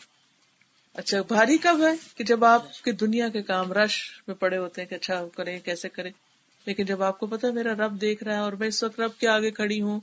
[0.94, 4.82] اچھا بھاری کب ہے کہ جب آپ کے دنیا کے کام رش میں پڑے ہوتے
[4.82, 6.10] ہیں کہ اچھا کریں، کیسے کریں۔
[6.66, 9.10] لیکن جب آپ کو پتا میرا رب دیکھ رہا ہے اور میں اس وقت رب
[9.18, 10.00] کے آگے کھڑی ہوں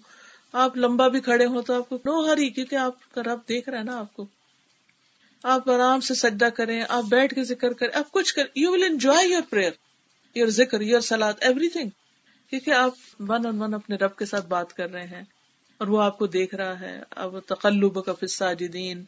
[0.53, 3.69] آپ لمبا بھی کھڑے ہوں تو آپ کو نو ہری، کیونکہ آپ کا رب دیکھ
[3.69, 4.25] رہا ہے نا آپ کو۔
[5.43, 8.83] آپ آرام سے سجدہ کریں، آپ بیٹھ کے ذکر کریں، آپ کچھ کریں۔ You will
[8.83, 9.71] enjoy your prayer
[10.35, 11.89] your ذکر یور سلاد ایوری تھنگ
[12.51, 15.21] کیونکہ آپ ون آن ون اپنے رب کے ساتھ بات کر رہے ہیں،
[15.79, 19.03] اور وہ آپ کو دیکھ رہا ہے۔ اب تقلب کا فصہ جدین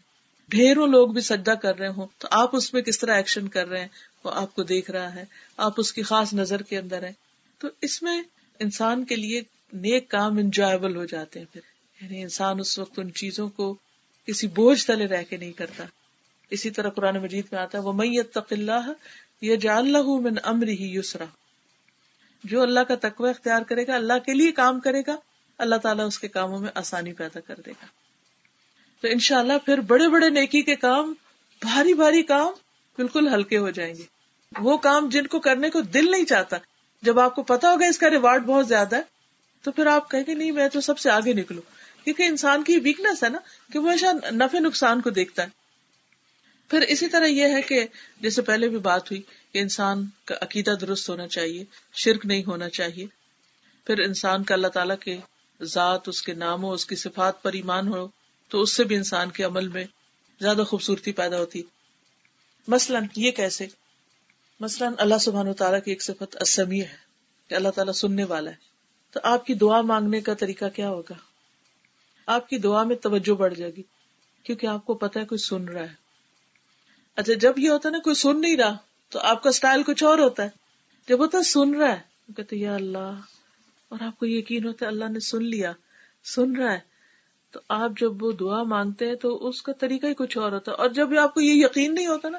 [0.51, 3.67] ڈھیروں لوگ بھی سجدہ کر رہے ہوں، تو آپ اس میں کس طرح ایکشن کر
[3.67, 3.87] رہے ہیں؟
[4.23, 5.23] وہ آپ کو دیکھ رہا ہے۔
[5.57, 7.11] آپ اس کی خاص نظر کے اندر ہے
[7.61, 8.21] تو اس میں
[8.59, 9.41] انسان کے لیے
[9.73, 11.61] نیک کام انجوائبل ہو جاتے ہیں پھر۔
[12.01, 13.75] یعنی انسان اس وقت ان چیزوں کو
[14.27, 15.83] کسی بوجھ تلے رہ کے نہیں کرتا۔
[16.49, 18.91] اسی طرح قرآن مجید میں آتا ہے وہ میت تق اللہ
[19.41, 21.25] یہ جان لہ من امر ہی یسرا
[22.43, 25.15] جو اللہ کا تقوی اختیار کرے گا، اللہ کے لیے کام کرے گا،
[25.57, 27.85] اللہ تعالیٰ اس کے کاموں میں آسانی پیدا کر دے گا۔
[29.01, 31.13] تو انشاءاللہ پھر بڑے بڑے نیکی کے کام،
[31.61, 32.47] بھاری بھاری کام
[32.97, 34.03] بالکل ہلکے ہو جائیں گے۔
[34.59, 36.57] وہ کام جن کو کرنے کو دل نہیں چاہتا۔
[37.01, 39.18] جب آپ کو پتا ہوگا اس کا ریوارڈ بہت زیادہ ہے
[39.61, 41.61] تو پھر آپ کہیں گے نہیں، میں تو سب سے آگے نکلوں۔
[42.03, 43.39] کیونکہ انسان کی ویکنیس ہے نا،
[43.73, 45.47] کہ وہ ہمیشہ نفع نقصان کو دیکھتا ہے۔
[46.69, 47.87] پھر اسی طرح یہ ہے کہ
[48.21, 49.21] جیسے پہلے بھی بات ہوئی
[49.53, 53.05] کہ انسان کا عقیدہ درست ہونا چاہیے، شرک نہیں ہونا چاہیے۔
[53.87, 55.17] پھر انسان کا اللہ تعالیٰ کے
[55.61, 58.07] ذات، اس کے ناموں اس کی صفات پر ایمان ہو،
[58.47, 59.83] تو اس سے بھی انسان کے عمل میں
[60.41, 61.63] زیادہ خوبصورتی پیدا ہوتی۔
[62.67, 63.67] مثلاً یہ کیسے؟
[64.59, 66.97] مثلاً اللہ سبحان و تعالیٰ کی ایک صفت اسمی ہے،
[67.47, 68.68] کہ اللہ تعالیٰ سننے والا ہے۔
[69.11, 71.13] تو آپ کی دعا مانگنے کا طریقہ کیا ہوگا؟
[72.25, 73.83] آپ کی دعا میں توجہ بڑھ جائے گی،
[74.43, 75.93] کیونکہ آپ کو پتا ہے کوئی سن رہا ہے۔
[77.15, 78.77] اچھا جب یہ ہوتا ہے نا کوئی سن نہیں رہا،
[79.09, 80.49] تو آپ کا اسٹائل کچھ اور ہوتا ہے۔
[81.07, 81.99] جب ہوتا ہے سن رہا ہے
[82.37, 83.13] کہتے یا اللہ،
[83.89, 85.71] اور آپ کو یقین ہوتا ہے اللہ نے سن لیا،
[86.23, 86.79] سن رہا ہے۔
[87.51, 90.71] تو آپ جب وہ دعا مانگتے ہیں، تو اس کا طریقہ ہی کچھ اور ہوتا
[90.71, 92.37] ہے۔ اور جب آپ کو یہ یقین نہیں ہوتا نا،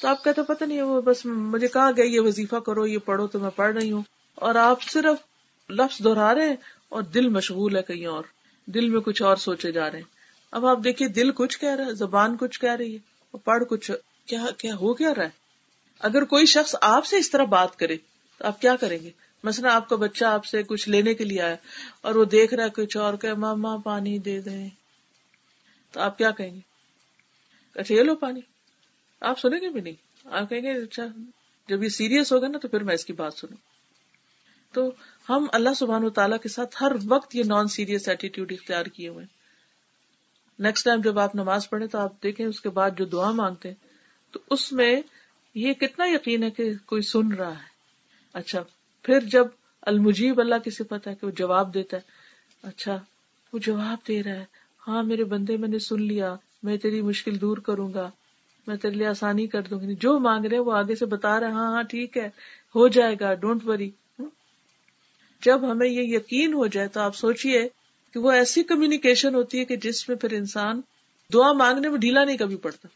[0.00, 3.26] تو آپ کہتے پتہ نہیں وہ بس مجھے کہا گیا، یہ وظیفہ کرو، یہ پڑھو
[3.26, 4.02] تو میں پڑھ رہی ہوں۔
[4.34, 5.33] اور آپ صرف
[5.68, 6.56] لفظ دہرا رہے ہیں
[6.88, 8.24] اور دل مشغول ہے کہیں اور۔
[8.66, 10.04] دل میں کچھ اور سوچے جا رہے ہیں۔
[10.52, 12.98] اب آپ دیکھیے، دل کچھ کہہ رہا ہے، زبان کچھ کہہ رہی ہے
[13.30, 13.90] اور پڑھ کچھ۔
[14.26, 15.30] کیا کیا ہو کیا رہا ہے؟
[15.98, 17.96] اگر کوئی شخص آپ سے اس طرح بات کرے،
[18.38, 19.10] تو آپ کیا کریں گے؟
[19.44, 21.56] مثلا آپ کا بچہ آپ سے کچھ لینے کے لیے آیا
[22.00, 24.68] اور وہ دیکھ رہا ہے کچھ اور، کہ ماں ماں پانی دے دیں۔
[25.92, 26.60] تو آپ کیا کہیں گے؟
[27.74, 28.40] اچھا یہ لو پانی۔
[29.20, 29.94] آپ سنیں گے بھی نہیں؟
[30.24, 31.02] آپ کہیں گے اچھا
[31.68, 33.56] جب یہ سیریس ہوگا نا تو پھر میں اس کی بات سنوں۔
[34.74, 34.92] تو
[35.28, 39.08] ہم اللہ سبحان و تعالیٰ کے ساتھ ہر وقت یہ نان سیریس ایٹیٹیوڈ اختیار کیے
[39.08, 39.24] ہوئے
[40.58, 43.68] نیکسٹ ٹائم جب آپ نماز پڑھیں تو آپ دیکھیں اس کے بعد جو دعا مانگتے
[43.68, 43.76] ہیں،
[44.32, 45.02] تو اس میں
[45.54, 47.72] یہ کتنا یقین ہے کہ کوئی سن رہا ہے۔
[48.34, 48.62] اچھا
[49.04, 49.46] پھر جب
[49.82, 52.98] المجیب اللہ کی صفت ہے کہ وہ جواب دیتا ہے اچھا
[53.52, 54.44] وہ جواب دے رہا ہے
[54.88, 58.10] ہاں میرے بندے میں نے سن لیا، میں تیری مشکل دور کروں گا،
[58.66, 61.40] میں تیرے لیے آسانی کر دوں گی یعنی جو مانگ رہے وہ آگے سے بتا
[61.40, 62.26] رہے ہاں ہاں ٹھیک ہے،
[62.74, 63.90] ہو جائے گا ڈونٹ وری
[65.44, 67.68] جب ہمیں یہ یقین ہو جائے تو آپ سوچیے
[68.12, 70.80] کہ وہ ایسی کمیونیکیشن ہوتی ہے کہ جس میں پھر انسان
[71.32, 72.88] دعا مانگنے میں ڈھیلا نہیں کبھی پڑتا۔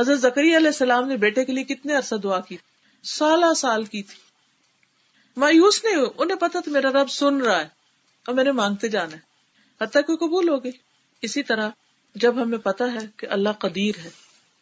[0.00, 2.56] حضرت زکری علیہ السلام نے بیٹے کے لیے کتنے عرصہ دعا کی۔
[3.04, 4.18] سالہ سال کی تھی۔
[5.36, 7.68] مایوس نہیں ہو انہیں پتا تھا میرا رب سن رہا ہے
[8.26, 9.36] اور میں نے مانگتے جانا ہے۔
[9.80, 10.72] حتیٰ کہ قبول ہو گئی
[11.22, 11.70] اسی طرح
[12.14, 14.08] جب ہمیں پتا ہے کہ اللہ قدیر ہے،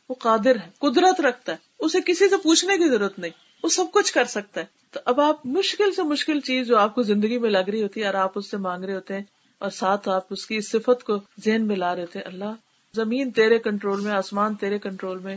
[0.09, 3.31] وہ قادر ہے، قدرت رکھتا ہے، اسے کسی سے پوچھنے کی ضرورت نہیں۔
[3.65, 6.95] وہ سب کچھ کر سکتا ہے۔ تو اب آپ مشکل سے مشکل چیز جو آپ
[6.95, 9.23] کو زندگی میں لگ رہی ہوتی ہے اور آپ اس سے مانگ رہے ہوتے ہیں
[9.59, 12.53] اور ساتھ آپ اس کی صفت کو ذہن میں لا رہے تھے اللہ،
[12.95, 15.37] زمین تیرے کنٹرول میں، آسمان تیرے کنٹرول میں،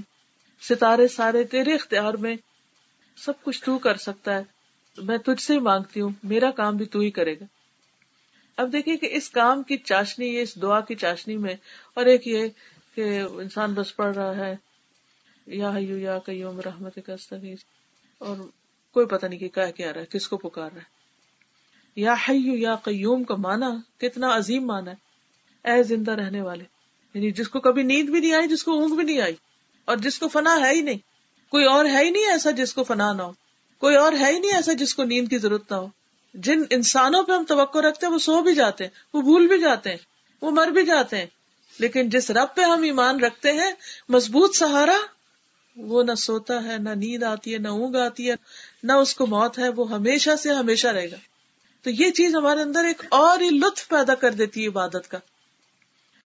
[0.62, 2.36] ستارے سارے تیرے اختیار میں
[3.18, 4.44] سب کچھ تو کر سکتا ہے۔
[4.98, 7.46] میں تجھ سے ہی مانگتی ہوں، میرا کام بھی تو ہی کرے گا۔
[8.58, 11.56] اب دیکھیے کہ اس کام کی چاشنی، یہ اس دعا کی چاشنی میں،
[11.94, 12.48] اور ایک یہ
[12.96, 14.56] کہ انسان بس پڑھ رہا ہے،
[15.48, 17.16] یا یا کئیوم رحمت کا
[18.20, 18.38] اور
[18.94, 20.98] کوئی پتہ نہیں کہ کیا کیا رہا ہے، کس کو پکار رہا ہے۔
[21.96, 25.08] یا حیو یا قیوم کا مانا کتنا عظیم مانا ہے۔
[25.72, 26.64] اے زندہ رہنے والے
[27.14, 29.36] یعنی جس کو کبھی نیند بھی نہیں آئی، جس کو اونگ بھی نہیں آئی،
[29.86, 30.98] اور جس کو فنا ہے ہی نہیں۔
[31.50, 33.32] کوئی اور ہے ہی نہیں ایسا جس کو فنا نہ ہو۔
[33.78, 35.88] کوئی اور ہے ہی نہیں ایسا جس کو نیند کی ضرورت نہ ہو۔
[36.34, 39.60] جن انسانوں پہ ہم توقع رکھتے ہیں، وہ سو بھی جاتے ہیں، وہ بھول بھی
[39.60, 39.98] جاتے ہیں،
[40.42, 41.26] وہ مر بھی جاتے ہیں۔
[41.80, 43.72] لیکن جس رب پہ ہم ایمان رکھتے ہیں،
[44.10, 44.98] مضبوط سہارا
[45.78, 48.36] وہ نہ سوتا ہے، نہ نیند آتی ہے، نہ اونگ آتی ہے،
[48.84, 51.18] نہ اس کو موت ہے، وہ ہمیشہ سے ہمیشہ رہے گا۔
[51.84, 55.18] تو یہ چیز ہمارے اندر ایک اور ہی لطف پیدا کر دیتی ہے عبادت کا۔